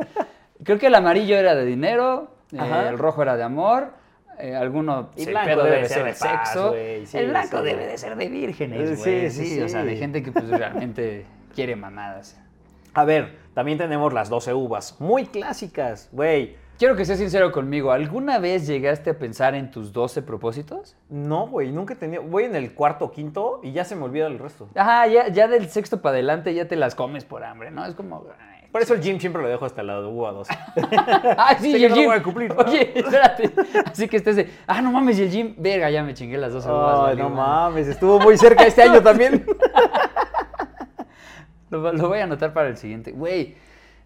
Creo 0.64 0.78
que 0.80 0.88
el 0.88 0.94
amarillo 0.96 1.36
era 1.36 1.54
de 1.54 1.64
dinero, 1.64 2.28
el 2.52 2.98
rojo 2.98 3.22
era 3.22 3.36
de 3.36 3.42
amor, 3.44 3.92
eh, 4.42 4.56
alguno 4.56 5.10
Y 5.16 5.24
el 5.24 5.30
blanco 5.30 5.62
debe 5.62 5.76
debe 5.76 5.88
ser 5.88 6.04
de 6.04 6.12
paz, 6.12 6.52
sexo. 6.52 6.74
sí, 7.04 7.18
el 7.18 7.30
blanco 7.30 7.58
sí. 7.58 7.64
debe 7.64 7.86
de 7.86 7.98
ser 7.98 8.16
de 8.16 8.28
vírgenes, 8.28 8.98
güey. 8.98 9.30
sí, 9.30 9.44
Sí, 9.46 9.60
o 9.62 9.68
sea, 9.68 9.84
de 9.84 9.96
gente 9.96 10.22
que 10.22 10.32
pues 10.32 10.48
realmente 10.48 11.26
quiere 11.54 11.76
mamadas. 11.76 12.40
A 12.94 13.04
ver, 13.04 13.38
también 13.54 13.78
tenemos 13.78 14.12
las 14.12 14.28
12 14.28 14.52
uvas. 14.54 15.00
Muy 15.00 15.26
clásicas, 15.26 16.08
güey. 16.12 16.56
Quiero 16.80 16.96
que 16.96 17.04
seas 17.04 17.18
sincero 17.18 17.52
conmigo. 17.52 17.92
¿Alguna 17.92 18.38
vez 18.38 18.66
llegaste 18.66 19.10
a 19.10 19.18
pensar 19.18 19.54
en 19.54 19.70
tus 19.70 19.92
12 19.92 20.22
propósitos? 20.22 20.96
No, 21.10 21.46
güey, 21.46 21.70
nunca 21.70 21.92
he 21.92 21.96
tenido. 21.96 22.22
Voy 22.22 22.44
en 22.44 22.56
el 22.56 22.72
cuarto 22.72 23.04
o 23.04 23.10
quinto 23.12 23.60
y 23.62 23.72
ya 23.72 23.84
se 23.84 23.96
me 23.96 24.04
olvida 24.04 24.26
el 24.26 24.38
resto. 24.38 24.66
Ajá, 24.74 25.06
ya, 25.06 25.28
ya 25.28 25.46
del 25.46 25.68
sexto 25.68 26.00
para 26.00 26.14
adelante 26.14 26.54
ya 26.54 26.68
te 26.68 26.76
las 26.76 26.94
comes 26.94 27.26
por 27.26 27.44
hambre, 27.44 27.70
¿no? 27.70 27.84
Es 27.84 27.94
como... 27.94 28.24
ay, 28.70 28.72
Por 28.72 28.82
eso 28.82 28.94
el 28.94 29.00
gym 29.00 29.18
siempre 29.18 29.42
lo 29.42 29.48
dejo 29.48 29.64
hasta 29.64 29.82
la 29.82 30.00
uva 30.00 30.32
12. 30.32 30.52
Ah, 31.36 31.56
sí, 31.58 31.72
y 31.76 31.84
el 31.84 31.90
no 31.90 31.96
lo 31.96 32.02
gym. 32.02 32.06
voy 32.10 32.16
a 32.18 32.22
cumplir, 32.22 32.54
¿no? 32.54 32.60
Oye, 32.62 32.92
espérate. 32.98 33.50
Así 33.90 34.08
que 34.08 34.16
estés 34.16 34.36
de, 34.36 34.50
ah, 34.66 34.80
no 34.80 34.92
mames, 34.92 35.18
y 35.18 35.22
el 35.24 35.30
gym, 35.30 35.54
verga, 35.58 35.90
ya 35.90 36.02
me 36.04 36.14
chingué 36.14 36.38
las 36.38 36.52
dos 36.52 36.64
Ay, 36.66 36.72
uvas. 36.72 37.00
valió 37.02 37.24
no 37.24 37.30
madre". 37.30 37.50
mames, 37.74 37.88
estuvo 37.88 38.18
muy 38.20 38.36
cerca 38.38 38.64
este 38.64 38.82
año 38.82 39.02
también. 39.02 39.44
Lo, 41.70 41.92
lo 41.92 42.08
voy 42.08 42.18
a 42.18 42.24
anotar 42.24 42.52
para 42.52 42.68
el 42.68 42.76
siguiente. 42.76 43.12
Güey, 43.12 43.54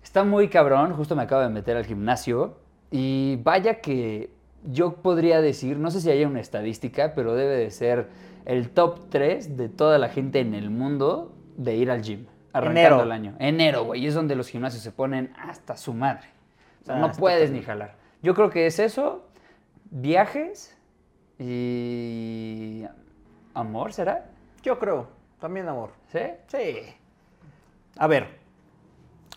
está 0.02 0.22
muy 0.22 0.48
cabrón. 0.48 0.92
Justo 0.92 1.16
me 1.16 1.22
acabo 1.22 1.40
de 1.42 1.48
meter 1.48 1.76
al 1.78 1.86
gimnasio. 1.86 2.58
Y 2.90 3.36
vaya 3.42 3.80
que 3.80 4.30
yo 4.64 4.96
podría 4.96 5.40
decir, 5.40 5.78
no 5.78 5.90
sé 5.90 6.00
si 6.02 6.10
haya 6.10 6.26
una 6.28 6.40
estadística, 6.40 7.14
pero 7.14 7.34
debe 7.34 7.56
de 7.56 7.70
ser 7.70 8.08
el 8.44 8.68
top 8.70 9.08
3 9.08 9.56
de 9.56 9.68
toda 9.70 9.96
la 9.98 10.10
gente 10.10 10.40
en 10.40 10.54
el 10.54 10.68
mundo 10.70 11.32
de 11.56 11.76
ir 11.76 11.90
al 11.90 12.02
gym. 12.02 12.26
Arrancando 12.54 12.80
Enero. 12.80 13.02
el 13.02 13.12
año. 13.12 13.36
Enero, 13.38 13.84
güey. 13.84 14.06
Es 14.06 14.14
donde 14.14 14.34
los 14.36 14.48
gimnasios 14.48 14.82
se 14.82 14.90
ponen 14.92 15.34
hasta 15.38 15.76
su 15.76 15.92
madre. 15.92 16.28
O 16.82 16.86
sea, 16.86 16.96
Ah, 16.96 16.98
no 17.00 17.12
puedes 17.12 17.50
ni 17.50 17.60
jalar. 17.62 17.96
Yo 18.22 18.34
creo 18.34 18.48
que 18.48 18.66
es 18.66 18.78
eso, 18.78 19.26
viajes 19.90 20.74
y... 21.38 22.84
¿Amor 23.54 23.92
será? 23.92 24.26
Yo 24.62 24.78
creo, 24.78 25.08
también 25.40 25.68
amor. 25.68 25.90
¿Sí? 26.08 26.20
Sí. 26.48 26.76
A 27.98 28.06
ver, 28.06 28.38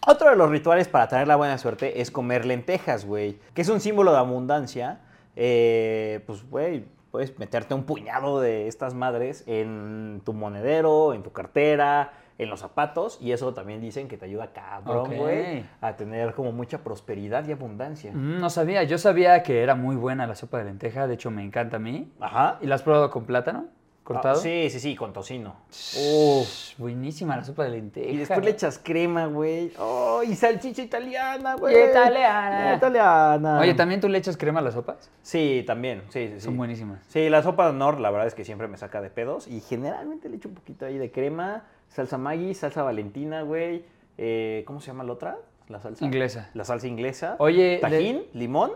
otro 0.08 0.30
de 0.30 0.36
los 0.36 0.50
rituales 0.50 0.88
para 0.88 1.08
traer 1.08 1.28
la 1.28 1.36
buena 1.36 1.58
suerte 1.58 2.02
es 2.02 2.10
comer 2.12 2.46
lentejas, 2.46 3.06
güey. 3.06 3.38
Que 3.54 3.62
es 3.62 3.70
un 3.70 3.80
símbolo 3.80 4.12
de 4.12 4.18
abundancia. 4.18 5.00
Eh, 5.36 6.24
pues, 6.26 6.50
güey, 6.50 6.86
puedes 7.12 7.38
meterte 7.38 7.74
un 7.76 7.84
puñado 7.84 8.40
de 8.42 8.68
estas 8.68 8.94
madres 8.96 9.44
en 9.48 10.22
tu 10.26 10.34
monedero, 10.34 11.14
en 11.14 11.22
tu 11.24 11.32
cartera, 11.32 12.14
en 12.38 12.50
los 12.50 12.60
zapatos. 12.60 13.18
Y 13.22 13.32
eso 13.32 13.54
también 13.54 13.82
dicen 13.82 14.08
que 14.08 14.18
te 14.18 14.26
ayuda 14.26 14.54
cabrón, 14.54 15.16
güey, 15.16 15.66
a 15.82 15.96
tener 15.96 16.34
como 16.34 16.52
mucha 16.52 16.80
prosperidad 16.80 17.48
y 17.48 17.52
abundancia. 17.52 18.12
Mm, 18.14 18.40
No 18.40 18.50
sabía, 18.50 18.84
yo 18.84 18.98
sabía 18.98 19.44
que 19.44 19.62
era 19.64 19.76
muy 19.76 19.96
buena 19.96 20.28
la 20.28 20.36
sopa 20.36 20.58
de 20.60 20.66
lenteja, 20.66 21.08
de 21.08 21.14
hecho 21.16 21.32
me 21.32 21.44
encanta 21.44 21.78
a 21.78 21.80
mí. 21.80 22.12
Ajá. 22.20 22.58
¿Y 22.62 22.68
la 22.68 22.76
has 22.76 22.84
probado 22.84 23.10
con 23.10 23.26
plátano? 23.26 23.66
¿Cortado? 24.04 24.38
Ah, 24.40 24.42
sí, 24.42 24.70
sí, 24.70 24.80
sí, 24.80 24.96
con 24.96 25.12
tocino. 25.12 25.58
Uf, 25.70 26.78
buenísima 26.78 27.36
la 27.36 27.44
sopa 27.44 27.66
de 27.66 27.72
lenteja. 27.72 28.10
Y 28.10 28.16
después 28.16 28.42
le 28.42 28.52
echas 28.52 28.80
crema, 28.82 29.26
güey. 29.26 29.74
¡Oh! 29.80 30.24
Y 30.24 30.34
salchicha 30.34 30.82
italiana, 30.82 31.56
güey. 31.56 31.90
Italiana. 31.90 32.76
Italiana. 32.76 33.60
Oye, 33.60 33.74
¿también 33.74 34.00
tú 34.00 34.08
le 34.08 34.18
echas 34.18 34.38
crema 34.38 34.60
a 34.60 34.64
las 34.64 34.76
sopas? 34.76 35.12
Sí, 35.24 35.62
también. 35.68 36.04
Sí, 36.08 36.28
sí, 36.28 36.34
sí. 36.36 36.40
Son 36.40 36.56
buenísimas. 36.56 37.00
Sí, 37.10 37.30
la 37.30 37.44
sopa 37.44 37.68
de 37.68 37.74
Nor, 37.74 38.00
la 38.00 38.10
verdad 38.10 38.28
es 38.28 38.34
que 38.34 38.46
siempre 38.46 38.70
me 38.70 38.78
saca 38.78 39.02
de 39.02 39.10
pedos. 39.10 39.46
Y 39.48 39.60
generalmente 39.60 40.30
le 40.30 40.38
echo 40.38 40.48
un 40.48 40.56
poquito 40.56 40.86
ahí 40.86 40.98
de 40.98 41.12
crema, 41.12 41.64
salsa 41.90 42.18
Maggi, 42.18 42.54
salsa 42.54 42.84
Valentina, 42.84 43.42
güey. 43.44 43.84
Eh, 44.18 44.64
¿Cómo 44.66 44.80
se 44.82 44.88
llama 44.88 45.04
la 45.04 45.14
otra? 45.14 45.38
La 45.70 45.80
salsa. 45.80 46.04
Inglesa. 46.06 46.50
La 46.54 46.64
salsa 46.64 46.88
inglesa. 46.88 47.36
Oye, 47.40 47.80
Tajín, 47.82 48.24
limón, 48.34 48.72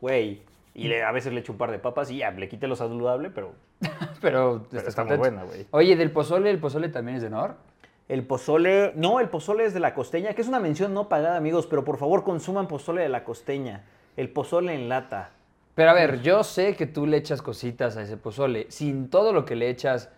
güey. 0.00 0.42
Y 0.74 0.86
le- 0.88 1.02
a 1.02 1.10
veces 1.10 1.32
le 1.32 1.40
echo 1.40 1.52
un 1.52 1.58
par 1.58 1.70
de 1.72 1.78
papas 1.78 2.10
y 2.10 2.18
ya, 2.18 2.30
le 2.30 2.48
quite 2.48 2.68
lo 2.68 2.76
saludable, 2.76 3.30
pero 3.30 3.52
Pero, 4.20 4.66
Pero 4.70 4.88
está 4.88 5.04
muy 5.04 5.16
buena, 5.16 5.44
güey. 5.44 5.66
Oye, 5.72 5.96
del 5.96 6.10
pozole, 6.12 6.50
¿el 6.50 6.58
pozole 6.58 6.88
también 6.88 7.16
es 7.16 7.22
de 7.22 7.30
Nor? 7.30 7.54
El 8.08 8.24
pozole, 8.24 8.92
no, 8.96 9.20
el 9.20 9.28
pozole 9.28 9.64
es 9.64 9.74
de 9.74 9.80
la 9.80 9.92
costeña, 9.94 10.32
que 10.34 10.40
es 10.42 10.48
una 10.48 10.60
mención 10.60 10.94
no 10.94 11.08
pagada, 11.08 11.36
amigos, 11.36 11.66
pero 11.66 11.84
por 11.84 11.98
favor 11.98 12.24
consuman 12.24 12.66
pozole 12.66 13.02
de 13.02 13.08
la 13.08 13.22
costeña. 13.24 13.84
El 14.16 14.30
pozole 14.30 14.74
en 14.74 14.88
lata. 14.88 15.30
Pero 15.74 15.90
a 15.90 15.94
ver, 15.94 16.22
yo 16.22 16.42
sé 16.42 16.74
que 16.74 16.86
tú 16.86 17.06
le 17.06 17.18
echas 17.18 17.42
cositas 17.42 17.96
a 17.96 18.02
ese 18.02 18.16
pozole. 18.16 18.66
Sin 18.70 19.10
todo 19.10 19.32
lo 19.32 19.44
que 19.44 19.54
le 19.56 19.68
echas, 19.68 20.10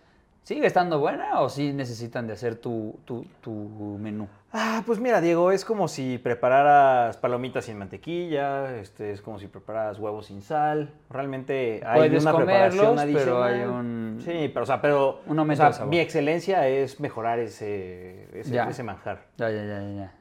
¿sigue 0.43 0.65
estando 0.67 0.99
buena 0.99 1.39
o 1.41 1.49
sí 1.49 1.73
necesitan 1.73 2.27
de 2.27 2.33
hacer 2.33 2.55
tu, 2.55 2.99
tu, 3.05 3.25
tu 3.41 3.51
menú? 3.99 4.27
Ah, 4.53 4.83
pues 4.85 4.99
mira, 4.99 5.21
Diego, 5.21 5.51
es 5.51 5.63
como 5.63 5.87
si 5.87 6.17
prepararas 6.17 7.15
palomitas 7.15 7.65
sin 7.65 7.77
mantequilla, 7.77 8.75
este, 8.77 9.11
es 9.11 9.21
como 9.21 9.39
si 9.39 9.47
prepararas 9.47 9.97
huevos 9.97 10.25
sin 10.25 10.41
sal. 10.41 10.89
Realmente 11.09 11.81
hay 11.85 12.09
Puedes 12.09 12.23
una 12.23 12.35
preparación 12.35 12.99
adicional. 12.99 13.13
pero 13.25 13.43
hay 13.43 13.61
un- 13.61 14.19
Sí, 14.25 14.49
pero 14.53 14.63
o 14.63 14.65
sea, 14.65 14.81
pero 14.81 15.21
un 15.25 15.39
o 15.39 15.55
sea, 15.55 15.85
mi 15.85 15.99
excelencia 15.99 16.67
es 16.67 16.99
mejorar 16.99 17.39
ese, 17.39 18.27
ese, 18.37 18.51
Ya. 18.51 18.69
ese 18.69 18.83
manjar. 18.83 19.21
Ya, 19.37 19.49
ya, 19.49 19.63
ya, 19.63 19.81
ya. 19.81 20.11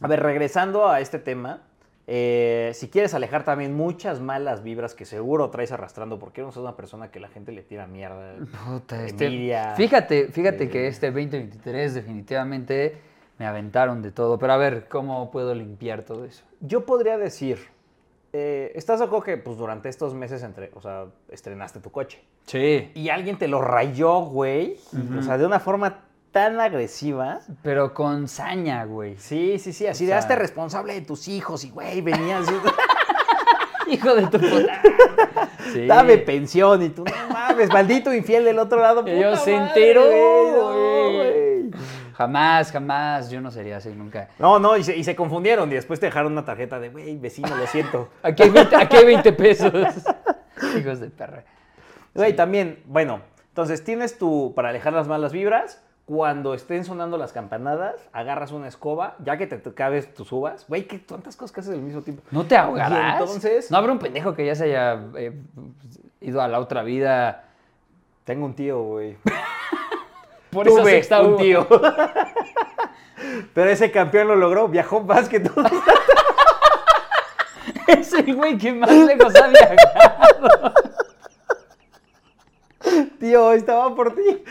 A 0.00 0.08
ver, 0.08 0.22
regresando 0.22 0.88
a 0.88 1.00
este 1.00 1.18
tema, 1.18 1.60
eh, 2.08 2.70
si 2.74 2.88
quieres 2.88 3.14
alejar 3.14 3.44
también 3.44 3.74
muchas 3.74 4.20
malas 4.20 4.62
vibras 4.62 4.94
que 4.94 5.04
seguro 5.04 5.50
traes 5.50 5.72
arrastrando, 5.72 6.18
porque 6.18 6.42
no 6.42 6.52
sos 6.52 6.62
una 6.62 6.76
persona 6.76 7.10
que 7.10 7.18
la 7.18 7.28
gente 7.28 7.50
le 7.52 7.62
tira 7.62 7.86
mierda, 7.86 8.34
Puta, 8.64 9.04
este- 9.04 9.26
envidia. 9.26 9.74
Fíjate, 9.76 10.28
fíjate 10.28 10.64
eh, 10.64 10.68
que 10.70 10.86
este 10.86 11.10
2023 11.10 11.94
definitivamente 11.94 12.96
me 13.38 13.46
aventaron 13.46 14.02
de 14.02 14.12
todo. 14.12 14.38
Pero 14.38 14.52
a 14.52 14.56
ver, 14.56 14.86
¿cómo 14.88 15.30
puedo 15.30 15.54
limpiar 15.54 16.02
todo 16.02 16.24
eso? 16.24 16.44
Yo 16.60 16.86
podría 16.86 17.18
decir, 17.18 17.58
eh, 18.32 18.72
¿estás 18.74 19.00
de 19.00 19.06
acuerdo 19.06 19.24
que 19.24 19.36
pues, 19.36 19.56
durante 19.56 19.88
estos 19.88 20.14
meses 20.14 20.42
entre, 20.42 20.70
o 20.74 20.80
sea, 20.80 21.06
estrenaste 21.30 21.80
tu 21.80 21.90
coche? 21.90 22.22
Sí. 22.46 22.92
Y 22.94 23.08
alguien 23.08 23.36
te 23.36 23.48
lo 23.48 23.60
rayó, 23.60 24.20
güey. 24.20 24.76
O 25.18 25.22
sea, 25.22 25.36
de 25.38 25.44
una 25.44 25.58
forma 25.58 26.04
tan 26.36 26.60
agresiva. 26.60 27.40
Pero 27.62 27.94
con 27.94 28.28
saña, 28.28 28.84
güey. 28.84 29.16
Sí, 29.16 29.58
sí, 29.58 29.72
sí. 29.72 29.86
Así 29.86 30.04
O 30.04 30.06
de 30.06 30.10
sea- 30.10 30.18
hazte 30.18 30.36
responsable 30.36 30.92
de 30.92 31.00
tus 31.00 31.28
hijos. 31.28 31.64
Y, 31.64 31.70
güey, 31.70 32.02
venías. 32.02 32.46
Hijo 33.86 34.14
de 34.14 34.26
tu 34.26 34.38
puta. 34.38 34.82
Sí. 35.72 35.86
Dame 35.86 36.18
pensión. 36.18 36.80
Y 36.82 36.90
tú, 36.90 37.04
no 37.04 37.28
mames, 37.34 37.70
maldito 37.72 38.12
infiel 38.14 38.44
del 38.44 38.58
otro 38.58 38.80
lado. 38.80 39.02
Y 39.08 39.18
yo 39.18 39.30
puta 39.30 39.36
se 39.42 39.54
enteró, 39.56 40.04
güey. 40.04 41.70
Jamás, 42.14 42.70
jamás. 42.70 43.30
Yo 43.30 43.40
no 43.40 43.50
sería 43.50 43.78
así 43.78 43.88
nunca. 43.88 44.28
No, 44.38 44.58
no, 44.60 44.76
y 44.76 44.84
se, 44.84 44.94
y 44.96 45.02
se 45.04 45.16
confundieron. 45.16 45.70
Y 45.72 45.74
después 45.74 45.98
te 45.98 46.06
dejaron 46.06 46.32
una 46.32 46.44
tarjeta 46.44 46.78
de, 46.78 46.90
güey, 46.90 47.16
vecino, 47.16 47.48
lo 47.56 47.66
siento. 47.66 48.10
Aquí 48.22 48.42
hay 48.44 48.50
20, 48.50 48.76
aquí 48.76 48.96
hay 48.96 49.06
20 49.06 49.32
pesos. 49.32 49.72
Hijos 50.78 51.00
de 51.00 51.08
perra. 51.10 51.44
Güey, 52.14 52.36
también, 52.36 52.82
bueno, 52.86 53.22
entonces 53.48 53.82
tienes 53.82 54.18
tu, 54.18 54.52
para 54.54 54.68
alejar 54.68 54.92
las 54.92 55.08
malas 55.08 55.32
vibras, 55.32 55.82
cuando 56.06 56.54
estén 56.54 56.84
sonando 56.84 57.18
las 57.18 57.32
campanadas, 57.32 58.08
agarras 58.12 58.52
una 58.52 58.68
escoba, 58.68 59.16
ya 59.24 59.36
que 59.36 59.48
te 59.48 59.58
te 59.58 59.74
cabes 59.74 60.14
tus 60.14 60.30
uvas. 60.30 60.64
Güey, 60.68 60.86
qué 60.86 61.00
tantas 61.00 61.34
cosas 61.36 61.52
que 61.52 61.60
haces 61.60 61.74
al 61.74 61.82
mismo 61.82 62.00
tiempo. 62.02 62.22
¿No 62.30 62.44
te 62.46 62.56
ahogarás? 62.56 63.18
Y 63.18 63.22
entonces- 63.24 63.70
No 63.72 63.76
habrá 63.76 63.90
un 63.92 63.98
pendejo 63.98 64.32
que 64.34 64.46
ya 64.46 64.54
se 64.54 64.64
haya 64.64 65.02
eh, 65.16 65.32
ido 66.20 66.40
a 66.40 66.46
la 66.46 66.60
otra 66.60 66.84
vida. 66.84 67.44
Tengo 68.24 68.46
un 68.46 68.54
tío, 68.54 68.80
güey. 68.82 69.16
Por 70.50 70.66
Tuve 70.68 70.92
sexta 70.92 71.22
un 71.22 71.36
tío. 71.38 71.66
Pero 73.54 73.70
ese 73.70 73.90
campeón 73.90 74.28
lo 74.28 74.36
logró, 74.36 74.68
viajó 74.68 75.00
más 75.00 75.28
que 75.28 75.40
tú. 75.40 75.52
Es 77.88 78.12
el 78.12 78.34
güey 78.34 78.58
que 78.58 78.72
más 78.72 78.90
lejos 78.90 79.32
ha 79.36 79.46
viajado. 79.46 80.74
Tío, 83.20 83.52
estaba 83.52 83.94
por 83.94 84.14
ti. 84.14 84.44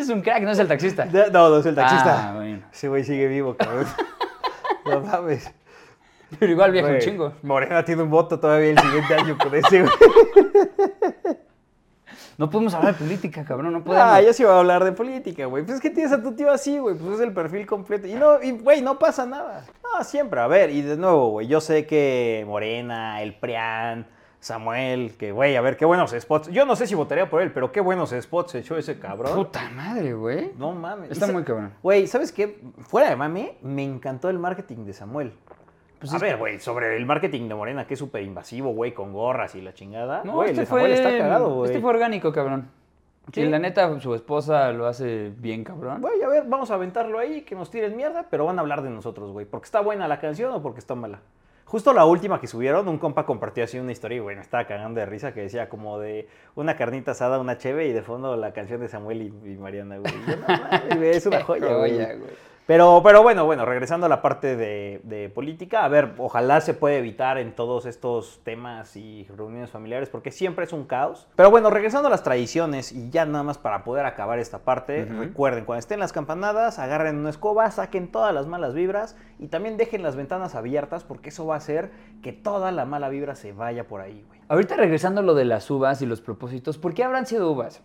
Es 0.00 0.08
un 0.08 0.22
crack, 0.22 0.42
no 0.42 0.50
es 0.50 0.58
el 0.58 0.66
taxista. 0.66 1.04
No, 1.04 1.50
no 1.50 1.58
es 1.58 1.66
el 1.66 1.74
taxista. 1.74 2.30
Ah, 2.30 2.34
bueno. 2.34 2.62
Ese 2.72 2.88
güey 2.88 3.04
sigue 3.04 3.28
vivo, 3.28 3.56
cabrón. 3.56 3.86
No 4.86 5.02
mames. 5.02 5.52
Pero 6.38 6.52
igual 6.52 6.72
viaja 6.72 6.88
un 6.88 6.98
chingo. 7.00 7.32
Morena 7.42 7.84
tiene 7.84 8.02
un 8.02 8.10
voto 8.10 8.40
todavía 8.40 8.70
el 8.70 8.78
siguiente 8.78 9.14
año 9.14 9.36
con 9.36 9.54
ese, 9.54 9.82
güey. 9.82 9.92
No 12.38 12.48
podemos 12.48 12.72
hablar 12.72 12.94
de 12.94 13.04
política, 13.04 13.44
cabrón. 13.44 13.74
No 13.74 13.84
podemos. 13.84 14.02
Ah, 14.02 14.22
yo 14.22 14.32
sí 14.32 14.42
iba 14.42 14.54
a 14.54 14.60
hablar 14.60 14.82
de 14.82 14.92
política, 14.92 15.44
güey. 15.44 15.62
Pues 15.62 15.76
es 15.76 15.82
que 15.82 15.90
tienes 15.90 16.10
a 16.12 16.22
tu 16.22 16.32
tío 16.34 16.50
así, 16.50 16.78
güey. 16.78 16.96
Pues 16.96 17.16
es 17.16 17.20
el 17.20 17.34
perfil 17.34 17.66
completo. 17.66 18.06
Y 18.06 18.14
no, 18.14 18.42
y, 18.42 18.52
güey, 18.52 18.80
no 18.80 18.98
pasa 18.98 19.26
nada. 19.26 19.66
No, 19.84 20.02
siempre. 20.02 20.40
A 20.40 20.46
ver, 20.46 20.70
y 20.70 20.80
de 20.80 20.96
nuevo, 20.96 21.28
güey, 21.32 21.46
yo 21.46 21.60
sé 21.60 21.84
que 21.84 22.42
Morena, 22.46 23.20
el 23.20 23.34
PRIAN, 23.34 24.06
Samuel, 24.40 25.14
que 25.18 25.32
güey, 25.32 25.54
a 25.56 25.60
ver, 25.60 25.76
qué 25.76 25.84
buenos 25.84 26.12
spots. 26.18 26.48
Yo 26.48 26.64
no 26.64 26.74
sé 26.74 26.86
si 26.86 26.94
votaría 26.94 27.28
por 27.28 27.42
él, 27.42 27.52
pero 27.52 27.70
qué 27.70 27.80
buenos 27.80 28.10
spots 28.18 28.54
echó 28.54 28.76
ese 28.78 28.98
cabrón. 28.98 29.34
Puta 29.34 29.68
madre, 29.70 30.14
güey. 30.14 30.52
No 30.56 30.72
mames. 30.72 31.10
Está 31.10 31.26
muy 31.26 31.44
cabrón. 31.44 31.72
Güey, 31.82 32.06
¿sabes 32.06 32.32
qué? 32.32 32.58
Fuera 32.78 33.10
de 33.10 33.16
mame, 33.16 33.56
me 33.62 33.84
encantó 33.84 34.30
el 34.30 34.38
marketing 34.38 34.86
de 34.86 34.94
Samuel. 34.94 35.32
Pues 35.98 36.14
a 36.14 36.18
ver, 36.18 36.32
que- 36.34 36.40
güey, 36.40 36.58
sobre 36.58 36.96
el 36.96 37.04
marketing 37.04 37.48
de 37.48 37.54
Morena, 37.54 37.86
que 37.86 37.92
es 37.94 38.00
súper 38.00 38.22
invasivo, 38.22 38.72
güey, 38.72 38.94
con 38.94 39.12
gorras 39.12 39.54
y 39.54 39.60
la 39.60 39.74
chingada. 39.74 40.22
No, 40.24 40.32
güey, 40.36 40.52
este 40.52 40.64
fue, 40.64 40.90
está 40.90 41.10
cagado, 41.18 41.54
güey. 41.56 41.70
este 41.70 41.80
fue 41.82 41.90
orgánico, 41.90 42.32
cabrón. 42.32 42.70
Sí. 43.34 43.42
Y 43.42 43.44
la 43.48 43.58
neta, 43.58 44.00
su 44.00 44.14
esposa 44.14 44.72
lo 44.72 44.86
hace 44.86 45.30
bien, 45.36 45.62
cabrón. 45.62 46.00
Güey, 46.00 46.22
a 46.22 46.28
ver, 46.28 46.44
vamos 46.48 46.70
a 46.70 46.74
aventarlo 46.74 47.18
ahí, 47.18 47.42
que 47.42 47.54
nos 47.54 47.70
tiren 47.70 47.94
mierda, 47.94 48.24
pero 48.30 48.46
van 48.46 48.56
a 48.58 48.62
hablar 48.62 48.80
de 48.82 48.88
nosotros, 48.88 49.30
güey. 49.32 49.44
Porque 49.44 49.66
está 49.66 49.80
buena 49.80 50.08
la 50.08 50.18
canción 50.18 50.50
o 50.54 50.62
porque 50.62 50.80
está 50.80 50.94
mala. 50.94 51.20
Justo 51.70 51.92
la 51.92 52.04
última 52.04 52.40
que 52.40 52.48
subieron, 52.48 52.88
un 52.88 52.98
compa 52.98 53.24
compartió 53.24 53.62
así 53.62 53.78
una 53.78 53.92
historia 53.92 54.18
y, 54.18 54.20
me 54.20 54.40
estaba 54.40 54.66
cagando 54.66 54.98
de 54.98 55.06
risa 55.06 55.32
que 55.32 55.42
decía 55.42 55.68
como 55.68 56.00
de 56.00 56.26
una 56.56 56.76
carnita 56.76 57.12
asada, 57.12 57.38
una 57.38 57.58
cheve 57.58 57.86
y 57.86 57.92
de 57.92 58.02
fondo 58.02 58.36
la 58.36 58.52
canción 58.52 58.80
de 58.80 58.88
Samuel 58.88 59.22
y, 59.22 59.26
y 59.52 59.56
Mariana, 59.56 59.98
güey. 59.98 60.12
Yo, 60.26 60.96
no 60.96 61.02
es 61.04 61.26
una 61.26 61.40
joya, 61.44 61.72
güey. 61.76 61.92
Joya, 61.92 62.14
güey. 62.14 62.49
Pero, 62.66 63.00
pero 63.02 63.22
bueno, 63.22 63.46
bueno, 63.46 63.64
regresando 63.64 64.06
a 64.06 64.08
la 64.08 64.22
parte 64.22 64.56
de, 64.56 65.00
de 65.02 65.28
política, 65.28 65.84
a 65.84 65.88
ver, 65.88 66.14
ojalá 66.18 66.60
se 66.60 66.72
pueda 66.72 66.94
evitar 66.96 67.36
en 67.38 67.52
todos 67.52 67.84
estos 67.84 68.40
temas 68.44 68.94
y 68.96 69.26
reuniones 69.36 69.70
familiares, 69.70 70.08
porque 70.08 70.30
siempre 70.30 70.66
es 70.66 70.72
un 70.72 70.84
caos. 70.84 71.26
Pero 71.34 71.50
bueno, 71.50 71.70
regresando 71.70 72.06
a 72.06 72.10
las 72.10 72.22
tradiciones 72.22 72.92
y 72.92 73.10
ya 73.10 73.26
nada 73.26 73.42
más 73.42 73.58
para 73.58 73.82
poder 73.82 74.06
acabar 74.06 74.38
esta 74.38 74.60
parte, 74.60 75.04
recuerden, 75.04 75.64
cuando 75.64 75.80
estén 75.80 75.98
las 75.98 76.12
campanadas, 76.12 76.78
agarren 76.78 77.18
una 77.18 77.30
escoba, 77.30 77.68
saquen 77.72 78.12
todas 78.12 78.32
las 78.32 78.46
malas 78.46 78.72
vibras 78.72 79.16
y 79.40 79.48
también 79.48 79.76
dejen 79.76 80.04
las 80.04 80.14
ventanas 80.14 80.54
abiertas, 80.54 81.02
porque 81.02 81.30
eso 81.30 81.46
va 81.46 81.54
a 81.54 81.58
hacer 81.58 81.90
que 82.22 82.32
toda 82.32 82.70
la 82.70 82.84
mala 82.84 83.08
vibra 83.08 83.34
se 83.34 83.52
vaya 83.52 83.88
por 83.88 84.00
ahí, 84.00 84.24
güey. 84.28 84.40
Ahorita 84.48 84.76
regresando 84.76 85.22
a 85.22 85.24
lo 85.24 85.34
de 85.34 85.44
las 85.44 85.68
uvas 85.70 86.02
y 86.02 86.06
los 86.06 86.20
propósitos, 86.20 86.78
¿por 86.78 86.94
qué 86.94 87.02
habrán 87.02 87.26
sido 87.26 87.50
uvas? 87.50 87.82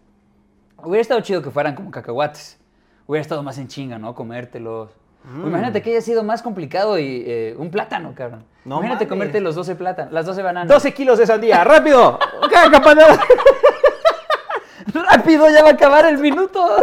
Hubiera 0.78 1.02
estado 1.02 1.22
chido 1.22 1.42
que 1.42 1.50
fueran 1.50 1.74
como 1.74 1.90
cacahuates. 1.90 2.60
Hubiera 3.08 3.22
estado 3.22 3.44
más 3.44 3.58
en 3.58 3.68
chinga, 3.68 3.98
¿no? 4.00 4.16
Comértelos. 4.16 4.90
Mm. 5.24 5.48
Imagínate 5.48 5.82
que 5.82 5.92
haya 5.92 6.02
sido 6.02 6.24
más 6.24 6.42
complicado 6.42 7.00
y 7.00 7.24
eh, 7.26 7.56
un 7.58 7.70
plátano, 7.72 8.14
cabrón. 8.16 8.44
No 8.64 8.76
Imagínate 8.76 9.06
mames. 9.06 9.10
comerte 9.10 9.42
los 9.42 9.56
12 9.56 9.76
plátanos, 9.76 10.14
las 10.14 10.26
12 10.26 10.42
bananas. 10.42 10.70
12 10.70 10.94
kilos 10.94 11.20
de 11.20 11.28
sandía, 11.28 11.64
rápido. 11.64 12.20
¡Rápido! 14.94 15.50
¡Ya 15.50 15.64
va 15.64 15.70
a 15.70 15.74
acabar 15.74 16.06
el 16.06 16.18
minuto! 16.20 16.64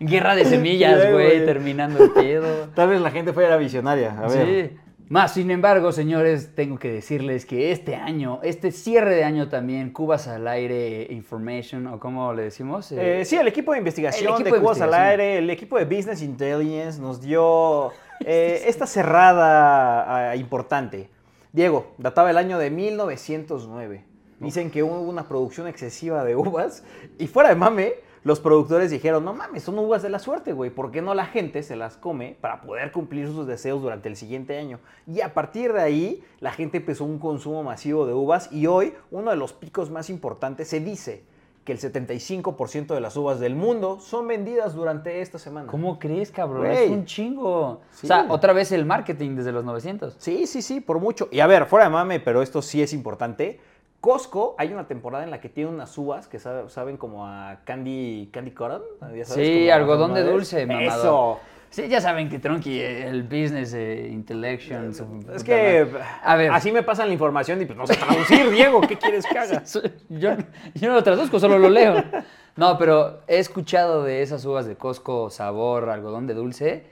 Guerra 0.00 0.34
de 0.34 0.44
semillas, 0.44 1.12
güey. 1.12 1.44
terminando 1.46 2.02
el 2.02 2.10
pedo. 2.10 2.68
Tal 2.74 2.88
vez 2.88 3.00
la 3.00 3.10
gente 3.12 3.32
fuera 3.32 3.56
visionaria, 3.56 4.16
a 4.18 4.26
ver. 4.28 4.70
Sí. 4.70 4.76
Más, 5.08 5.34
sin 5.34 5.50
embargo, 5.50 5.92
señores, 5.92 6.54
tengo 6.54 6.78
que 6.78 6.90
decirles 6.90 7.44
que 7.44 7.70
este 7.70 7.96
año, 7.96 8.40
este 8.42 8.70
cierre 8.70 9.14
de 9.14 9.24
año 9.24 9.48
también, 9.48 9.90
Cubas 9.90 10.26
al 10.26 10.48
Aire 10.48 11.06
Information, 11.10 11.86
o 11.86 12.00
como 12.00 12.32
le 12.32 12.44
decimos. 12.44 12.90
Eh, 12.92 13.20
Eh, 13.20 13.24
sí, 13.24 13.36
el 13.36 13.46
equipo 13.46 13.72
de 13.72 13.78
investigación 13.78 14.32
equipo 14.32 14.50
de 14.50 14.54
de 14.54 14.60
Cubas 14.60 14.80
al. 14.80 14.94
Aire, 14.94 15.38
el 15.38 15.50
equipo 15.50 15.78
de 15.78 15.84
Business 15.84 16.22
Intelligence 16.22 17.00
nos 17.00 17.20
dio 17.20 17.90
eh, 18.24 18.64
esta 18.66 18.86
cerrada 18.86 20.30
ah, 20.30 20.36
importante. 20.36 21.10
Diego, 21.52 21.92
databa 21.98 22.30
el 22.30 22.38
año 22.38 22.58
de 22.58 22.70
1909. 22.70 24.04
Dicen 24.40 24.70
que 24.70 24.82
hubo 24.82 24.98
una 25.00 25.28
producción 25.28 25.68
excesiva 25.68 26.24
de 26.24 26.34
uvas 26.34 26.82
y 27.18 27.28
fuera 27.28 27.50
de 27.50 27.54
mame, 27.54 27.94
los 28.24 28.40
productores 28.40 28.90
dijeron, 28.90 29.24
no 29.24 29.34
mames, 29.34 29.64
son 29.64 29.78
uvas 29.78 30.02
de 30.02 30.08
la 30.08 30.18
suerte, 30.18 30.52
güey, 30.52 30.70
¿por 30.70 30.92
qué 30.92 31.02
no 31.02 31.14
la 31.14 31.26
gente 31.26 31.62
se 31.62 31.76
las 31.76 31.96
come 31.96 32.36
para 32.40 32.60
poder 32.60 32.92
cumplir 32.92 33.26
sus 33.26 33.46
deseos 33.46 33.82
durante 33.82 34.08
el 34.08 34.16
siguiente 34.16 34.58
año? 34.58 34.78
Y 35.06 35.20
a 35.22 35.34
partir 35.34 35.72
de 35.72 35.80
ahí, 35.80 36.24
la 36.40 36.52
gente 36.52 36.78
empezó 36.78 37.04
un 37.04 37.18
consumo 37.18 37.62
masivo 37.62 38.06
de 38.06 38.14
uvas 38.14 38.52
y 38.52 38.66
hoy 38.66 38.94
uno 39.10 39.30
de 39.30 39.36
los 39.36 39.52
picos 39.52 39.90
más 39.90 40.08
importantes 40.08 40.68
se 40.68 40.80
dice 40.80 41.24
que 41.64 41.72
el 41.72 41.78
75% 41.78 42.94
de 42.94 43.00
las 43.00 43.16
uvas 43.16 43.38
del 43.38 43.54
mundo 43.54 44.00
son 44.00 44.26
vendidas 44.26 44.74
durante 44.74 45.20
esta 45.20 45.38
semana. 45.38 45.68
¿Cómo 45.68 45.98
crees, 45.98 46.30
cabrón? 46.30 46.66
Güey. 46.66 46.86
Es 46.86 46.90
un 46.90 47.04
chingo. 47.04 47.82
Sí. 47.92 48.06
O 48.06 48.08
sea, 48.08 48.26
otra 48.28 48.52
vez 48.52 48.72
el 48.72 48.84
marketing 48.84 49.36
desde 49.36 49.52
los 49.52 49.64
900. 49.64 50.16
Sí, 50.18 50.46
sí, 50.46 50.60
sí, 50.60 50.80
por 50.80 50.98
mucho. 50.98 51.28
Y 51.30 51.40
a 51.40 51.46
ver, 51.46 51.66
fuera 51.66 51.84
de 51.84 51.92
mame, 51.92 52.18
pero 52.18 52.42
esto 52.42 52.62
sí 52.62 52.82
es 52.82 52.92
importante. 52.92 53.60
Costco, 54.02 54.56
hay 54.58 54.72
una 54.72 54.88
temporada 54.88 55.22
en 55.22 55.30
la 55.30 55.40
que 55.40 55.48
tiene 55.48 55.70
unas 55.70 55.96
uvas 55.96 56.26
que 56.26 56.40
sabe- 56.40 56.68
saben 56.68 56.96
como 56.96 57.24
a 57.24 57.60
candy, 57.64 58.28
candy 58.32 58.50
cotton. 58.50 58.82
ya 59.16 59.24
sabes, 59.24 59.46
Sí, 59.46 59.60
como 59.60 59.72
algodón 59.74 60.12
de 60.14 60.24
dulce, 60.24 60.66
mamador. 60.66 60.88
Eso. 60.98 61.40
Sí, 61.70 61.86
ya 61.88 62.00
saben 62.00 62.28
que 62.28 62.40
Tronky, 62.40 62.80
eh, 62.80 63.06
el 63.08 63.22
business 63.22 63.72
eh, 63.74 64.08
intellection. 64.10 64.92
Es 65.32 65.44
que. 65.44 65.86
A 66.24 66.34
ver. 66.34 66.50
así 66.50 66.72
me 66.72 66.82
pasan 66.82 67.06
la 67.06 67.12
información 67.14 67.62
y 67.62 67.64
pues 67.64 67.78
no 67.78 67.86
sé 67.86 67.94
traducir, 67.94 68.50
Diego. 68.50 68.80
¿Qué 68.80 68.98
quieres 68.98 69.24
que 69.24 69.38
haga? 69.38 69.62
Yo, 70.10 70.30
yo 70.74 70.88
no 70.88 70.94
lo 70.94 71.02
traduzco, 71.04 71.38
solo 71.38 71.56
lo 71.60 71.70
leo. 71.70 72.02
No, 72.56 72.76
pero 72.78 73.20
he 73.28 73.38
escuchado 73.38 74.02
de 74.02 74.20
esas 74.22 74.44
uvas 74.44 74.66
de 74.66 74.74
Costco, 74.74 75.30
sabor, 75.30 75.88
algodón 75.88 76.26
de 76.26 76.34
dulce, 76.34 76.84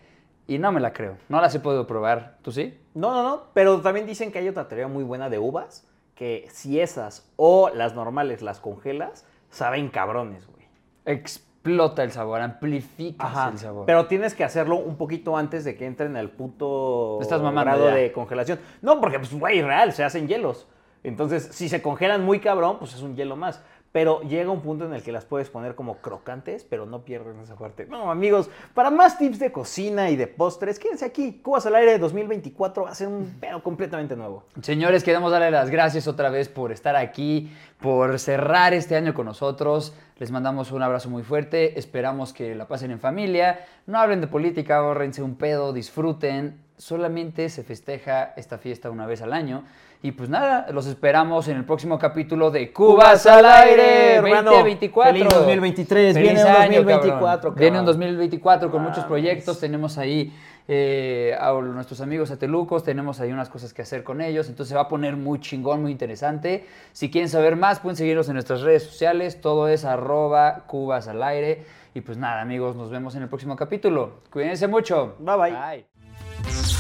y 0.47 0.59
no 0.59 0.71
me 0.71 0.79
la 0.81 0.93
creo. 0.93 1.17
No 1.29 1.41
las 1.41 1.53
he 1.57 1.61
podido 1.61 1.87
probar. 1.89 2.37
¿Tú 2.43 2.53
sí? 2.53 2.79
No, 2.95 3.13
no, 3.13 3.23
no. 3.25 3.43
Pero 3.53 3.81
también 3.81 4.07
dicen 4.07 4.31
que 4.31 4.39
hay 4.39 4.49
otra 4.49 4.69
teoría 4.69 4.87
muy 4.87 5.03
buena 5.05 5.29
de 5.29 5.39
uvas, 5.41 5.87
que 6.21 6.47
si 6.51 6.79
esas 6.79 7.27
o 7.37 7.71
las 7.71 7.95
normales 7.95 8.43
las 8.43 8.61
congelas, 8.61 9.25
saben 9.49 9.89
cabrones, 9.89 10.47
güey. 10.47 10.67
Explota 11.07 12.03
el 12.05 12.13
sabor, 12.13 12.43
amplifica 12.43 13.25
Ajá, 13.25 13.49
el 13.49 13.59
sabor. 13.59 13.87
pero 13.87 14.05
tienes 14.05 14.35
que 14.35 14.45
hacerlo 14.45 14.77
un 14.77 14.97
poquito 14.99 15.39
antes 15.39 15.65
de 15.65 15.77
que 15.79 15.87
entren 15.87 16.19
al 16.19 16.29
puto 16.29 17.19
Estás 17.23 17.41
grado 17.41 17.89
ya. 17.89 17.95
de 17.95 18.13
congelación. 18.13 18.61
No, 18.83 19.01
porque, 19.01 19.19
pues, 19.19 19.33
güey, 19.33 19.63
real, 19.63 19.95
se 19.95 20.05
hacen 20.05 20.29
hielos. 20.29 20.69
Entonces, 21.05 21.49
si 21.53 21.71
se 21.71 21.81
congelan 21.81 22.23
muy 22.23 22.39
cabrón, 22.39 22.79
pues 22.79 22.93
es 22.93 23.01
un 23.01 23.17
hielo 23.17 23.35
más. 23.37 23.63
Pero 23.93 24.21
llega 24.23 24.51
un 24.51 24.61
punto 24.61 24.85
en 24.85 24.95
el 24.95 25.03
que 25.03 25.11
las 25.11 25.25
puedes 25.25 25.51
poner 25.51 25.75
como 25.75 25.97
crocantes, 25.97 26.65
pero 26.65 26.87
no 26.87 27.05
pierden 27.05 27.41
esa 27.41 27.57
parte. 27.57 27.87
No, 27.87 28.11
amigos, 28.11 28.49
para 28.73 28.89
más 28.91 29.19
tips 29.19 29.41
de 29.41 29.51
cocina 29.51 30.11
y 30.11 30.17
de 30.17 30.29
postres, 30.29 30.79
quédense 30.79 31.05
aquí. 31.05 31.41
Cubas 31.43 31.67
al 31.67 31.75
aire 31.75 31.99
2024 31.99 32.85
va 32.85 32.91
a 32.91 32.95
ser 32.95 33.09
un 33.09 33.39
pedo 33.41 33.63
completamente 33.65 34.15
nuevo. 34.15 34.45
Señores, 34.63 35.03
queremos 35.03 35.33
darle 35.33 35.51
las 35.51 35.71
gracias 35.71 36.07
otra 36.07 36.31
vez 36.31 36.49
por 36.49 36.71
estar 36.71 36.95
aquí, 36.95 37.53
por 37.81 38.19
cerrar 38.21 38.75
este 38.75 38.95
año 38.95 39.13
con 39.13 39.27
nosotros. 39.27 39.93
Les 40.19 40.31
mandamos 40.31 40.71
un 40.71 40.83
abrazo 40.83 41.11
muy 41.11 41.25
fuerte. 41.25 41.79
Esperamos 41.79 42.33
que 42.33 42.55
la 42.55 42.69
pasen 42.69 42.93
en 42.93 43.01
familia. 43.01 43.67
No 43.87 43.99
hablen 43.99 44.21
de 44.21 44.29
política, 44.29 44.77
ahorrense 44.77 45.23
un 45.23 45.35
pedo, 45.35 45.73
disfruten. 45.73 46.63
Solamente 46.77 47.49
se 47.49 47.65
festeja 47.65 48.35
esta 48.37 48.59
fiesta 48.59 48.91
una 48.91 49.07
vez 49.07 49.21
al 49.23 49.33
año. 49.33 49.65
Y 50.03 50.13
pues 50.13 50.31
nada, 50.31 50.67
los 50.73 50.87
esperamos 50.87 51.47
en 51.49 51.59
el 51.59 51.65
próximo 51.65 51.99
capítulo 51.99 52.51
de 52.51 52.73
Cubas 52.73 53.27
al 53.27 53.45
Aire 53.45 54.15
hermano. 54.15 54.53
2024. 54.53 55.13
Feliz 55.13 55.29
2023, 55.29 56.15
Feliz 56.15 56.33
viene 56.33 56.43
un 56.43 56.51
año, 56.51 56.77
2024, 56.79 57.21
cabrón. 57.21 57.55
Viene 57.57 57.79
un 57.81 57.85
cabrón. 57.85 58.01
2024 58.01 58.71
con 58.71 58.83
muchos 58.83 59.05
proyectos. 59.05 59.61
Tenemos 59.61 59.99
ahí 59.99 60.33
eh, 60.69 61.37
a 61.39 61.53
nuestros 61.53 62.01
amigos 62.01 62.31
atelucos, 62.31 62.85
tenemos 62.85 63.21
ahí 63.21 63.33
unas 63.33 63.51
cosas 63.51 63.75
que 63.75 63.83
hacer 63.83 64.05
con 64.05 64.21
ellos, 64.21 64.49
entonces 64.49 64.71
se 64.71 64.77
va 64.77 64.83
a 64.83 64.89
poner 64.89 65.17
muy 65.17 65.41
chingón, 65.41 65.83
muy 65.83 65.91
interesante. 65.91 66.65
Si 66.93 67.11
quieren 67.11 67.29
saber 67.29 67.57
más, 67.57 67.81
pueden 67.81 67.97
seguirnos 67.97 68.29
en 68.29 68.35
nuestras 68.35 68.63
redes 68.63 68.85
sociales, 68.85 69.41
todo 69.41 69.69
es 69.69 69.85
arroba 69.85 70.65
cubas 70.67 71.09
al 71.09 71.23
aire. 71.23 71.65
Y 71.93 72.03
pues 72.03 72.17
nada, 72.17 72.41
amigos, 72.41 72.77
nos 72.77 72.89
vemos 72.89 73.17
en 73.17 73.23
el 73.23 73.29
próximo 73.29 73.57
capítulo. 73.57 74.21
Cuídense 74.31 74.69
mucho. 74.69 75.17
Bye, 75.19 75.37
bye. 75.37 75.51
Bye. 75.51 76.80